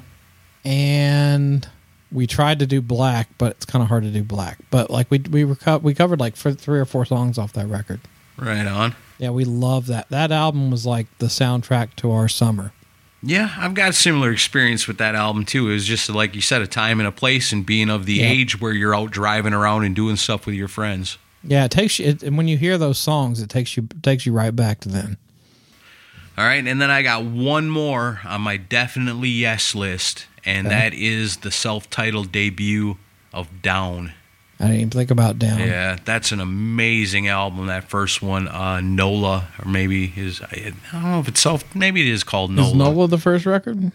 [0.64, 1.68] and
[2.11, 4.59] we tried to do Black, but it's kind of hard to do Black.
[4.72, 7.53] But like we we were co- we covered like for three or four songs off
[7.53, 7.99] that record.
[8.38, 8.95] Right on.
[9.20, 10.09] Yeah, we love that.
[10.09, 12.72] That album was like the soundtrack to our summer.
[13.22, 15.70] Yeah, I've got a similar experience with that album too.
[15.70, 18.16] It was just like you said, a time and a place, and being of the
[18.16, 18.28] Yeah.
[18.30, 21.18] age where you're out driving around and doing stuff with your friends.
[21.43, 22.05] Yeah, it takes you.
[22.07, 24.89] It, and when you hear those songs, it takes you takes you right back to
[24.89, 25.18] then.
[26.38, 30.75] All right, and then I got one more on my definitely yes list, and Okay.
[30.75, 32.97] that is the self-titled debut
[33.31, 34.13] of Down.
[34.59, 35.59] I didn't even think about down.
[35.59, 37.67] Yeah, that's an amazing album.
[37.67, 41.75] That first one, uh, Nola, or maybe his I don't know if it's self.
[41.75, 42.67] Maybe it is called Nola.
[42.69, 43.91] Is Nola the first record?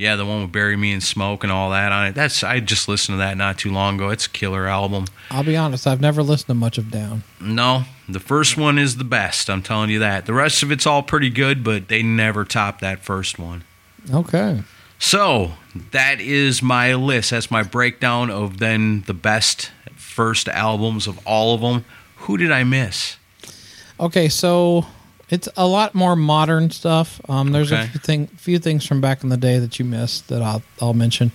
[0.00, 2.14] Yeah, the one with "Bury Me in Smoke" and all that on it.
[2.14, 4.08] That's I just listened to that not too long ago.
[4.08, 5.04] It's a killer album.
[5.30, 7.22] I'll be honest, I've never listened to much of Down.
[7.38, 9.50] No, the first one is the best.
[9.50, 10.24] I'm telling you that.
[10.24, 13.62] The rest of it's all pretty good, but they never top that first one.
[14.10, 14.62] Okay.
[14.98, 15.52] So
[15.90, 17.32] that is my list.
[17.32, 21.84] That's my breakdown of then the best first albums of all of them.
[22.20, 23.18] Who did I miss?
[24.00, 24.86] Okay, so
[25.30, 27.20] it's a lot more modern stuff.
[27.28, 30.28] Um, there's a few, thing, few things from back in the day that you missed
[30.28, 31.30] that I'll, I'll mention.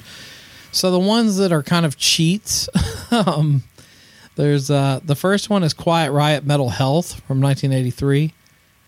[0.72, 2.68] So the ones that are kind of cheats,
[3.12, 3.64] um,
[4.36, 8.34] there's uh, the first one is Quiet Riot Metal Health from 1983,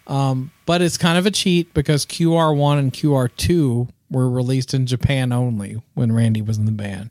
[0.08, 5.32] um, but it's kind of a cheat because QR1 and QR2 were released in Japan
[5.32, 7.10] only when Randy was in the band.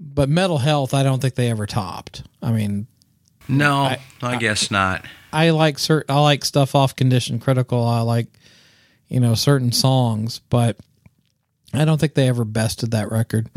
[0.00, 2.24] But Metal Health, I don't think they ever topped.
[2.42, 2.88] I mean,
[3.48, 5.04] No, I, guess not.
[5.32, 7.84] I like certain I like stuff off condition critical.
[7.84, 8.28] I like
[9.08, 10.78] you know certain songs, but
[11.74, 13.48] I don't think they ever bested that record.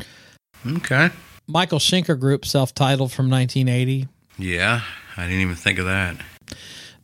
[0.65, 1.09] Okay.
[1.47, 4.07] Michael Schenker Group, self-titled from 1980.
[4.37, 4.81] Yeah,
[5.15, 6.17] I didn't even think of that.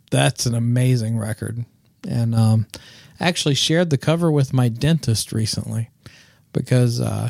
[0.10, 1.64] That's an amazing record,
[2.08, 2.68] and um,
[3.20, 5.90] actually shared the cover with my dentist recently
[6.54, 7.30] because uh,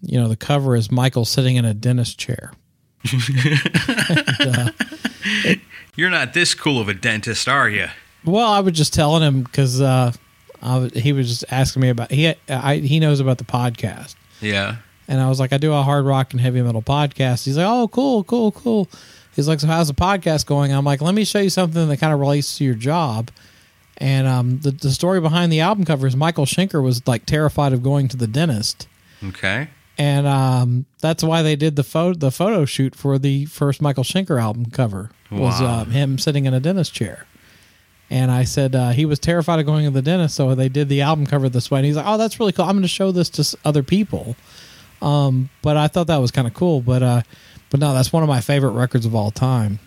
[0.00, 2.52] you know the cover is Michael sitting in a dentist chair.
[5.96, 7.88] You're not this cool of a dentist, are you?
[8.24, 10.12] Well, I was just telling him because uh,
[10.62, 14.14] was- he was just asking me about he I, he knows about the podcast.
[14.40, 14.76] Yeah.
[15.08, 17.44] And I was like, I do a hard rock and heavy metal podcast.
[17.44, 18.88] He's like, oh, cool, cool, cool.
[19.34, 20.72] He's like, so how's the podcast going?
[20.72, 23.30] I'm like, let me show you something that kind of relates to your job.
[23.98, 27.72] And um, the, the story behind the album cover is Michael Schenker was like terrified
[27.72, 28.88] of going to the dentist.
[29.24, 29.68] Okay.
[29.98, 34.04] And um, that's why they did the photo, the photo shoot for the first Michael
[34.04, 35.80] Schenker album cover was Wow.
[35.80, 37.26] uh, him sitting in a dentist chair.
[38.10, 40.88] And I said uh, he was terrified of going to the dentist, so they did
[40.90, 41.78] the album cover this way.
[41.78, 42.66] And he's like, "Oh, that's really cool.
[42.66, 44.36] I'm going to show this to other people."
[45.00, 46.82] Um, but I thought that was kind of cool.
[46.82, 47.22] But uh,
[47.70, 49.78] but no, that's one of my favorite records of all time.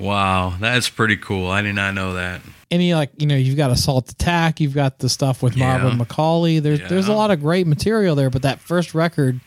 [0.00, 1.48] Wow, that's pretty cool.
[1.50, 2.40] I did not know that.
[2.70, 5.76] Any like you know, you've got Assault Attack, you've got the stuff with Yeah.
[5.80, 6.60] Robin McAuley.
[6.60, 8.28] There's there's a lot of great material there.
[8.30, 9.40] But that first record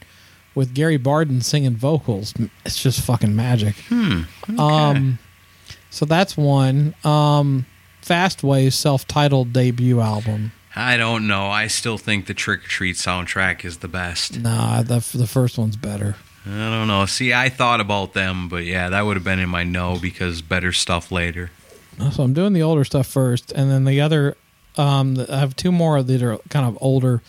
[0.55, 2.33] with Gary Barden singing vocals,
[2.65, 3.75] it's just fucking magic.
[3.89, 4.21] Hmm.
[4.57, 5.19] Um,
[5.91, 6.95] so that's one.
[7.03, 7.67] Um,
[8.01, 10.53] Fastway's self-titled debut album.
[10.75, 11.47] I don't know.
[11.47, 14.39] I still think the Trick or Treat soundtrack is the best.
[14.39, 16.15] Nah, the the first one's better.
[16.45, 17.05] I don't know.
[17.05, 20.41] See, I thought about them, but yeah, that would have been in my no because
[20.41, 21.51] better stuff later.
[22.13, 24.35] So I'm doing the older stuff first, and then the other.
[24.77, 27.21] Um, I have two more that are kind of older.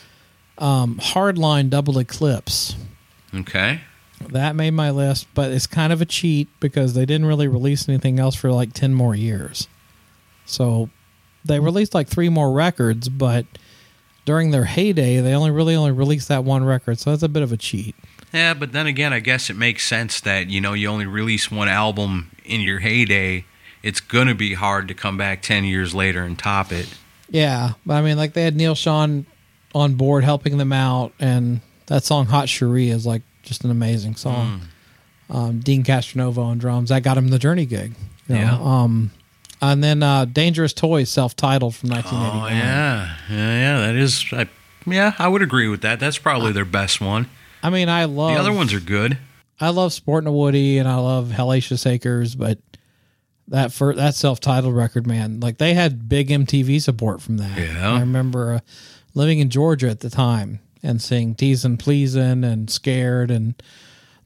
[0.57, 2.77] Um, Hardline Double Eclipse.
[3.35, 3.81] Okay.
[4.29, 7.89] That made my list, but it's kind of a cheat because they didn't really release
[7.89, 9.69] anything else for like 10 more years.
[10.47, 10.91] So
[11.45, 11.65] they hmm.
[11.65, 13.47] released like three more records, but
[14.25, 16.99] during their heyday, they only really only released that one record.
[16.99, 17.95] So that's a bit of a cheat.
[18.33, 21.51] Yeah, but then again, I guess it makes sense that, you know, you only release
[21.51, 23.45] one album in your heyday.
[23.83, 26.89] It's going to be hard to come back 10 years later and top it.
[27.33, 29.25] Yeah, but I mean, like they had Neal Schon
[29.75, 34.17] on board helping them out, and that song "Hot Cherie" is like just an amazing
[34.17, 34.63] song.
[35.31, 36.91] Um, Deen Castronovo on drums.
[36.91, 37.95] That got him the Journey gig.
[38.29, 38.41] you know.
[38.41, 38.59] Yeah.
[38.61, 39.11] Um,
[39.61, 42.57] and then uh, "Dangerous Toys" self-titled from Oh, 1989.
[42.57, 43.17] yeah.
[43.31, 43.37] Yeah,
[43.81, 44.25] yeah, that is.
[44.33, 44.49] I,
[44.87, 46.01] yeah, I would agree with that.
[46.01, 47.29] That's probably their best one.
[47.63, 49.19] I mean, I love The other ones are good.
[49.61, 52.59] I love Sporting a Woody and I love Hellacious Acres, but
[53.49, 57.57] that for that self-titled record, man, like they had big MTV support from that.
[57.57, 57.93] Yeah.
[57.93, 58.61] I remember uh,
[59.15, 63.55] living in Georgia at the time and seeing Teasin' pleasing, and Scared, and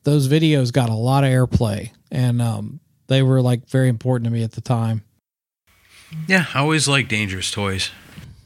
[0.05, 4.31] those videos got a lot of airplay, and um, they were like very important to
[4.31, 5.03] me at the time.
[6.27, 7.91] Yeah, I always like Dangerous Toys.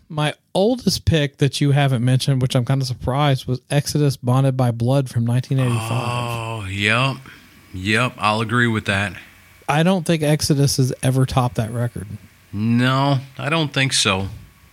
[0.08, 4.56] My oldest pick that you haven't mentioned, which I'm kind of surprised, was Exodus Bonded
[4.56, 5.90] by Blood from 1985.
[5.92, 7.16] Oh, yep.
[7.72, 9.14] Yep, I'll agree with that.
[9.68, 12.08] I don't think Exodus has ever topped that record.
[12.52, 14.28] No, I don't think so.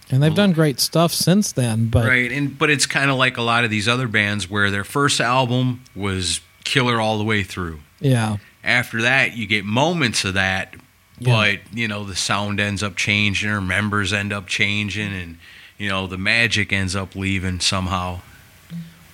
[0.09, 0.35] And they've mm.
[0.35, 3.65] done great stuff since then, but right, and but it's kind of like a lot
[3.65, 7.79] of these other bands where their first album was killer all the way through.
[7.99, 8.37] yeah.
[8.63, 10.75] After that, you get moments of that,
[11.21, 15.37] but you know the sound ends up changing, or members end up changing, and
[15.77, 18.19] you know the magic ends up leaving somehow.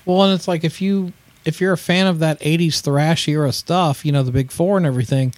[0.05, 1.13] Well, and it's like if you
[1.45, 4.77] if you're a fan of that 80s thrash era stuff, you know, the big 4
[4.77, 5.33] and everything,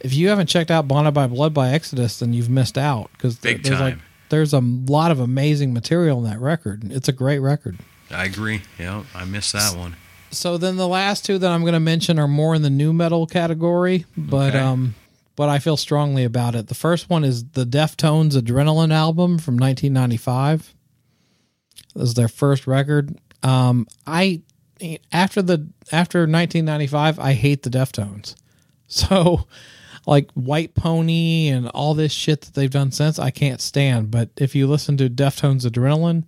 [0.00, 3.36] if you haven't checked out Bonded by Blood by Exodus, then you've missed out cuz
[3.36, 4.02] Big there's like time.
[4.32, 6.90] There's a lot of amazing material in that record.
[6.90, 7.78] It's a great record.
[8.10, 8.62] I agree.
[8.78, 9.94] Yeah, I missed that one.
[10.30, 12.92] So then the last two that I'm going to mention are more in the new
[12.94, 14.58] metal category, but Okay.
[14.58, 14.94] um
[15.36, 16.68] but I feel strongly about it.
[16.68, 20.74] The first one is the Deftones Adrenaline album from 1995.
[21.94, 23.18] This is their first record.
[23.42, 24.40] Um I
[25.12, 28.34] after the after 1995, I hate the Deftones.
[28.88, 29.46] So
[30.06, 34.10] like White Pony and all this shit that they've done since, I can't stand.
[34.10, 36.24] But if you listen to Deftones Adrenaline,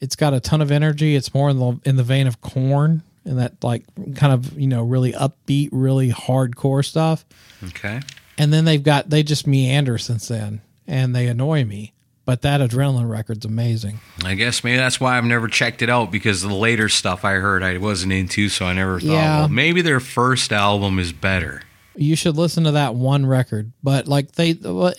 [0.00, 1.14] it's got a ton of energy.
[1.16, 3.84] It's more in the in the vein of Korn and that like
[4.14, 7.24] kind of you know really upbeat, really hardcore stuff.
[7.64, 8.00] Okay.
[8.38, 11.92] And then they've got they just meander since then, and they annoy me.
[12.26, 14.00] But that Adrenaline record's amazing.
[14.24, 17.34] I guess maybe that's why I've never checked it out because the later stuff I
[17.34, 19.38] heard I wasn't into, so I never thought, Yeah.
[19.38, 21.62] well, maybe their first album is better.
[21.96, 23.72] You should listen to that one record.
[23.82, 24.50] But like they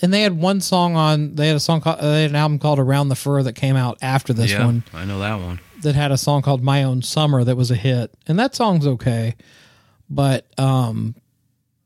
[0.01, 1.35] and they had one song on.
[1.35, 1.99] They had a song called.
[1.99, 4.83] They had an album called Around the Fur that came out after this yeah, one.
[4.93, 5.59] I know that one.
[5.81, 8.13] that had a song called My Own Summer that was a hit.
[8.27, 9.35] And that song's okay.
[10.09, 11.15] But um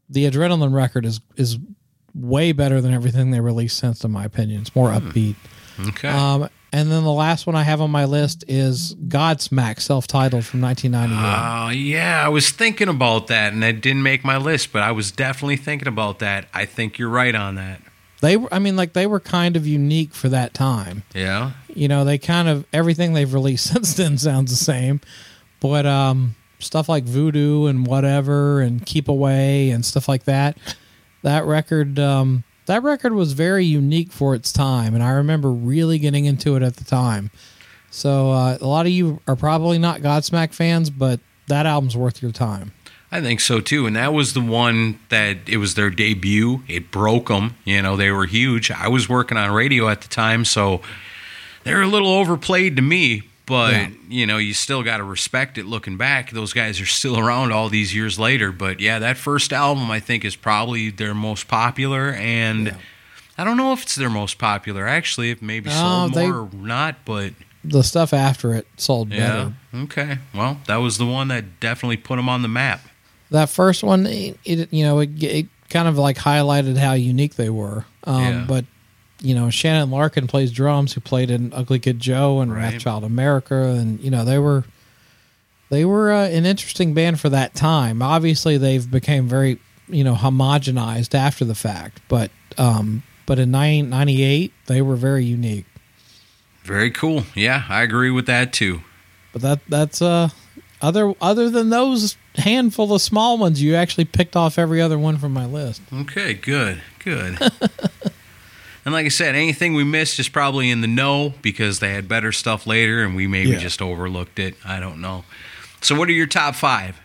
[0.10, 1.58] the Adrenaline record is is
[2.14, 4.62] way better than everything they released since in my opinion.
[4.62, 5.36] It's more upbeat.
[5.80, 6.10] Okay.
[6.10, 10.62] Um and then the last one I have on my list is Godsmack self-titled from
[10.62, 11.18] 1998.
[11.22, 14.92] Oh, yeah, I was thinking about that and it didn't make my list, but I
[14.92, 16.48] was definitely thinking about that.
[16.54, 17.82] I think you're right on that.
[18.22, 21.04] they were I mean like they were kind of unique for that time.
[21.16, 21.52] Yeah.
[21.74, 25.02] you know they kind of everything they've released since then sounds the same
[25.60, 30.58] but um stuff like voodoo and whatever and keep away and stuff like that
[31.24, 36.00] that record um that record was very unique for its time and i remember really
[36.00, 37.30] getting into it at the time
[37.90, 42.22] so uh, a lot of you are probably not godsmack fans but that album's worth
[42.22, 42.72] your time
[43.14, 43.86] I think so too.
[43.88, 46.64] And that was the one that it was their debut.
[46.70, 47.58] It broke them.
[47.66, 48.72] You know, they were huge.
[48.72, 50.82] I was working on radio at the time, so
[51.66, 53.24] they're a little overplayed to me.
[53.52, 53.90] But, Yeah.
[54.10, 56.32] you know, you still got to respect it looking back.
[56.32, 58.52] Those guys are still around all these years later.
[58.54, 62.14] But yeah, that first album, I think, is probably their most popular.
[62.14, 62.76] And
[63.38, 66.50] I don't know if it's their most popular, actually, if maybe sold they- more or
[66.56, 67.04] not.
[67.04, 67.34] But
[67.64, 69.28] the stuff after it sold yeah.
[69.74, 70.18] better Okay.
[70.34, 72.82] Well, that was the one that definitely put them on the map.
[73.32, 77.36] that first one it, it you know it, it kind of like highlighted how unique
[77.36, 78.46] they were um Yeah.
[78.48, 78.66] but
[79.22, 82.74] you know shannon larkin plays drums who played in ugly kid joe and Right.
[82.74, 84.64] wrathchild america and you know they were
[85.70, 90.16] they were uh, an interesting band for that time obviously they've became very you know
[90.16, 95.66] homogenized after the fact but um but in 1998 they were very unique
[96.64, 97.24] Very cool.
[97.36, 98.82] Yeah, I agree with that too.
[99.34, 100.30] but that that's uh
[100.82, 105.18] other other than those handful of small ones you actually picked off every other one
[105.18, 107.38] from my list Okay, good, good.
[108.86, 112.08] and like I said, anything we missed is probably in the know because they had
[112.08, 113.58] better stuff later and we maybe Yeah.
[113.60, 114.56] just overlooked it.
[114.66, 115.24] I don't know.
[115.82, 117.00] So, what are your top five?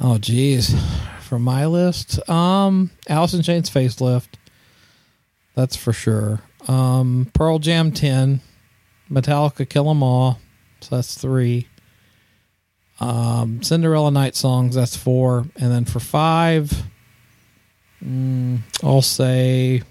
[0.00, 0.74] Oh geez.
[1.22, 4.28] From my list, um Alice in Chains facelift.
[5.54, 6.40] That's for sure.
[6.68, 8.40] Um Pearl Jam 10,
[9.10, 10.38] Metallica Kill 'Em All.
[10.80, 11.66] So that's 3.
[13.00, 15.46] Um Cinderella Night Songs, that's 4.
[15.56, 16.84] And then for 5,
[18.04, 19.82] mm, I'll say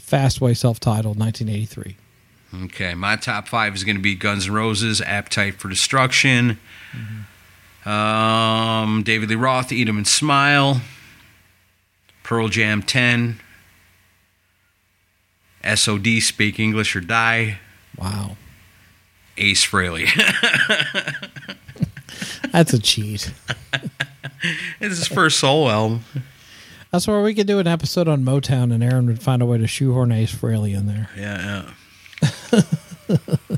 [0.00, 1.96] Fastway self-titled 1983.
[2.64, 6.58] Okay, my top five is going to be Guns N' Roses, Appetite for Destruction,
[7.86, 10.82] um, David Lee Roth, Eat 'em and Smile,
[12.22, 13.40] Pearl Jam 10,
[15.64, 17.58] SOD, Speak English or Die,
[17.96, 18.36] Wow.
[19.38, 20.08] Ace Frehley.
[22.52, 23.32] That's a cheat.
[24.80, 26.04] it's his first solo album.
[26.92, 29.56] That's where we could do an episode on Motown, and Aaron would find a way
[29.56, 31.08] to shoehorn Ace Frehley in there.
[31.16, 31.64] Yeah,
[32.52, 32.60] yeah.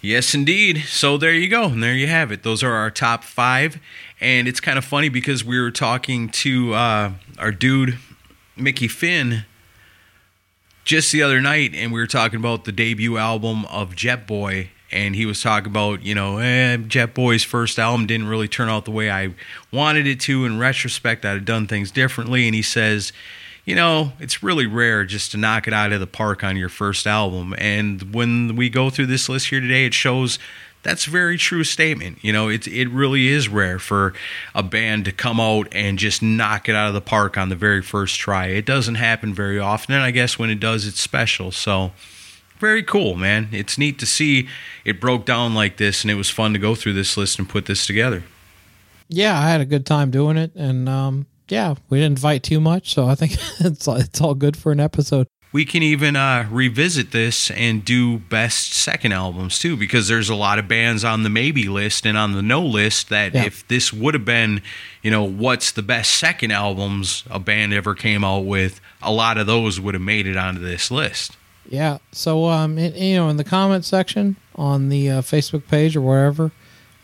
[0.00, 0.84] yes, indeed.
[0.86, 1.64] So there you go.
[1.64, 2.44] And there you have it.
[2.44, 3.78] Those are our top five.
[4.22, 7.98] And it's kind of funny because we were talking to uh, our dude,
[8.56, 9.44] Mickey Finn,
[10.86, 14.70] just the other night, and we were talking about the debut album of Jet Boy
[14.90, 18.84] and he was talking about you know eh, Jetboy's first album didn't really turn out
[18.84, 19.34] the way i
[19.72, 23.12] wanted it to in retrospect i'd have done things differently and he says
[23.64, 26.68] you know it's really rare just to knock it out of the park on your
[26.68, 30.38] first album and when we go through this list here today it shows
[30.82, 32.18] that's a very true statement.
[32.22, 34.14] You know, it it really is rare for
[34.54, 37.56] a band to come out and just knock it out of the park on the
[37.56, 38.46] very first try.
[38.46, 41.50] It doesn't happen very often, and I guess when it does, it's special.
[41.50, 41.92] So,
[42.58, 43.48] very cool, man.
[43.52, 44.48] It's neat to see
[44.84, 47.48] it broke down like this, and it was fun to go through this list and
[47.48, 48.24] put this together.
[49.08, 52.60] Yeah, I had a good time doing it, and um, yeah, we didn't fight too
[52.60, 55.26] much, so I think it's it's all good for an episode.
[55.50, 60.34] We can even uh, revisit this and do best second albums too, because there's a
[60.34, 63.44] lot of bands on the maybe list and on the no list that yeah.
[63.44, 64.60] if this would have been,
[65.02, 69.38] you know, what's the best second albums a band ever came out with, a lot
[69.38, 71.34] of those would have made it onto this list.
[71.68, 71.98] Yeah.
[72.12, 76.00] So, um, it, you know, in the comment section on the uh, Facebook page or
[76.00, 76.50] wherever,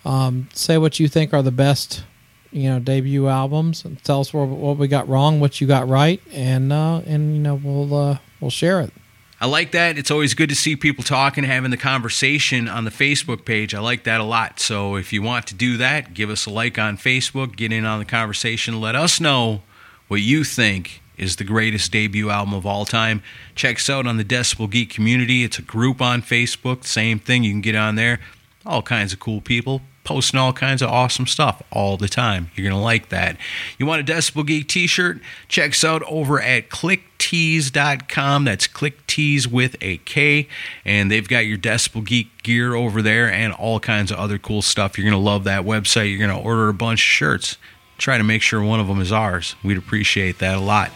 [0.04, 2.04] um, say what you think are the best,
[2.50, 5.88] you know, debut albums, and tell us what, what we got wrong, what you got
[5.88, 8.92] right, and uh, and you know, we'll uh, we'll share it.
[9.40, 9.98] I like that.
[9.98, 13.74] It's always good to see people talking, having the conversation on the Facebook page.
[13.74, 14.58] I like that a lot.
[14.60, 17.84] So if you want to do that, give us a like on Facebook, get in
[17.84, 19.62] on the conversation, let us know
[20.08, 23.22] what you think is the greatest debut album of all time.
[23.54, 25.44] Check us out on the Decibel Geek community.
[25.44, 26.84] It's a group on Facebook.
[26.84, 27.44] Same thing.
[27.44, 28.20] You can get on there.
[28.66, 32.50] All kinds of cool people posting all kinds of awesome stuff all the time.
[32.54, 33.36] You're going to like that.
[33.78, 35.18] You want a Decibel Geek t shirt?
[35.48, 38.44] Check us out over at klicktees.com.
[38.44, 40.46] That's klicktees with a K.
[40.84, 44.62] And they've got your Decibel Geek gear over there and all kinds of other cool
[44.62, 44.96] stuff.
[44.96, 46.10] You're going to love that website.
[46.10, 47.56] You're going to order a bunch of shirts
[47.98, 49.54] try to make sure one of them is ours.
[49.62, 50.90] We'd appreciate that a lot.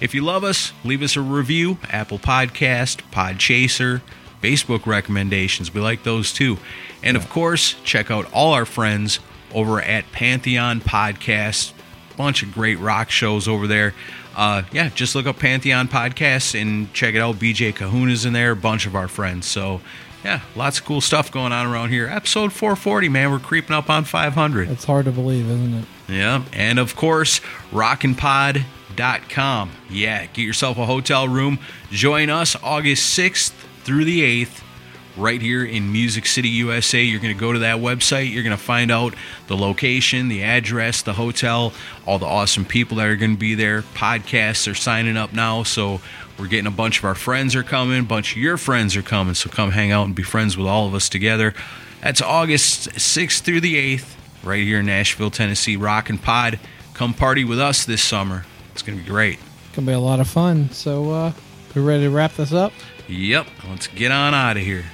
[0.00, 4.00] If you love us, leave us a review, Apple Podcast, Podchaser,
[4.42, 5.74] Facebook recommendations.
[5.74, 6.58] We like those too.
[7.02, 9.18] And of course, check out all our friends
[9.52, 11.72] over at Pantheon Podcast.
[12.16, 13.94] Bunch of great rock shows over there.
[14.36, 17.36] Uh, yeah, just look up Pantheon Podcasts and check it out.
[17.36, 19.46] BJ Kahuna's in there, a bunch of our friends.
[19.46, 19.80] So
[20.24, 22.06] yeah, lots of cool stuff going on around here.
[22.06, 24.68] Episode 440, man, we're creeping up on 500.
[24.68, 25.84] It's hard to believe, isn't it?
[26.08, 27.40] Yeah, and of course,
[27.70, 29.70] rockinpod.com.
[29.90, 31.58] Yeah, get yourself a hotel room.
[31.90, 33.50] Join us August 6th
[33.84, 34.62] through the 8th
[35.18, 37.02] right here in Music City, USA.
[37.02, 38.32] You're going to go to that website.
[38.32, 39.14] You're going to find out
[39.48, 41.72] the location, the address, the hotel,
[42.06, 43.82] all the awesome people that are going to be there.
[43.82, 46.00] Podcasts are signing up now, so
[46.38, 49.02] we're getting a bunch of our friends are coming, a bunch of your friends are
[49.02, 49.34] coming.
[49.34, 51.52] So come hang out and be friends with all of us together.
[52.00, 55.76] That's August 6th through the 8th, right here in Nashville, Tennessee.
[55.76, 56.58] Rockin' Pod.
[56.94, 58.44] Come party with us this summer.
[58.72, 59.38] It's going to be great.
[59.38, 60.70] It's going to be a lot of fun.
[60.70, 61.32] So, uh,
[61.74, 62.72] we ready to wrap this up?
[63.06, 63.46] Yep.
[63.68, 64.84] Let's get on out of here.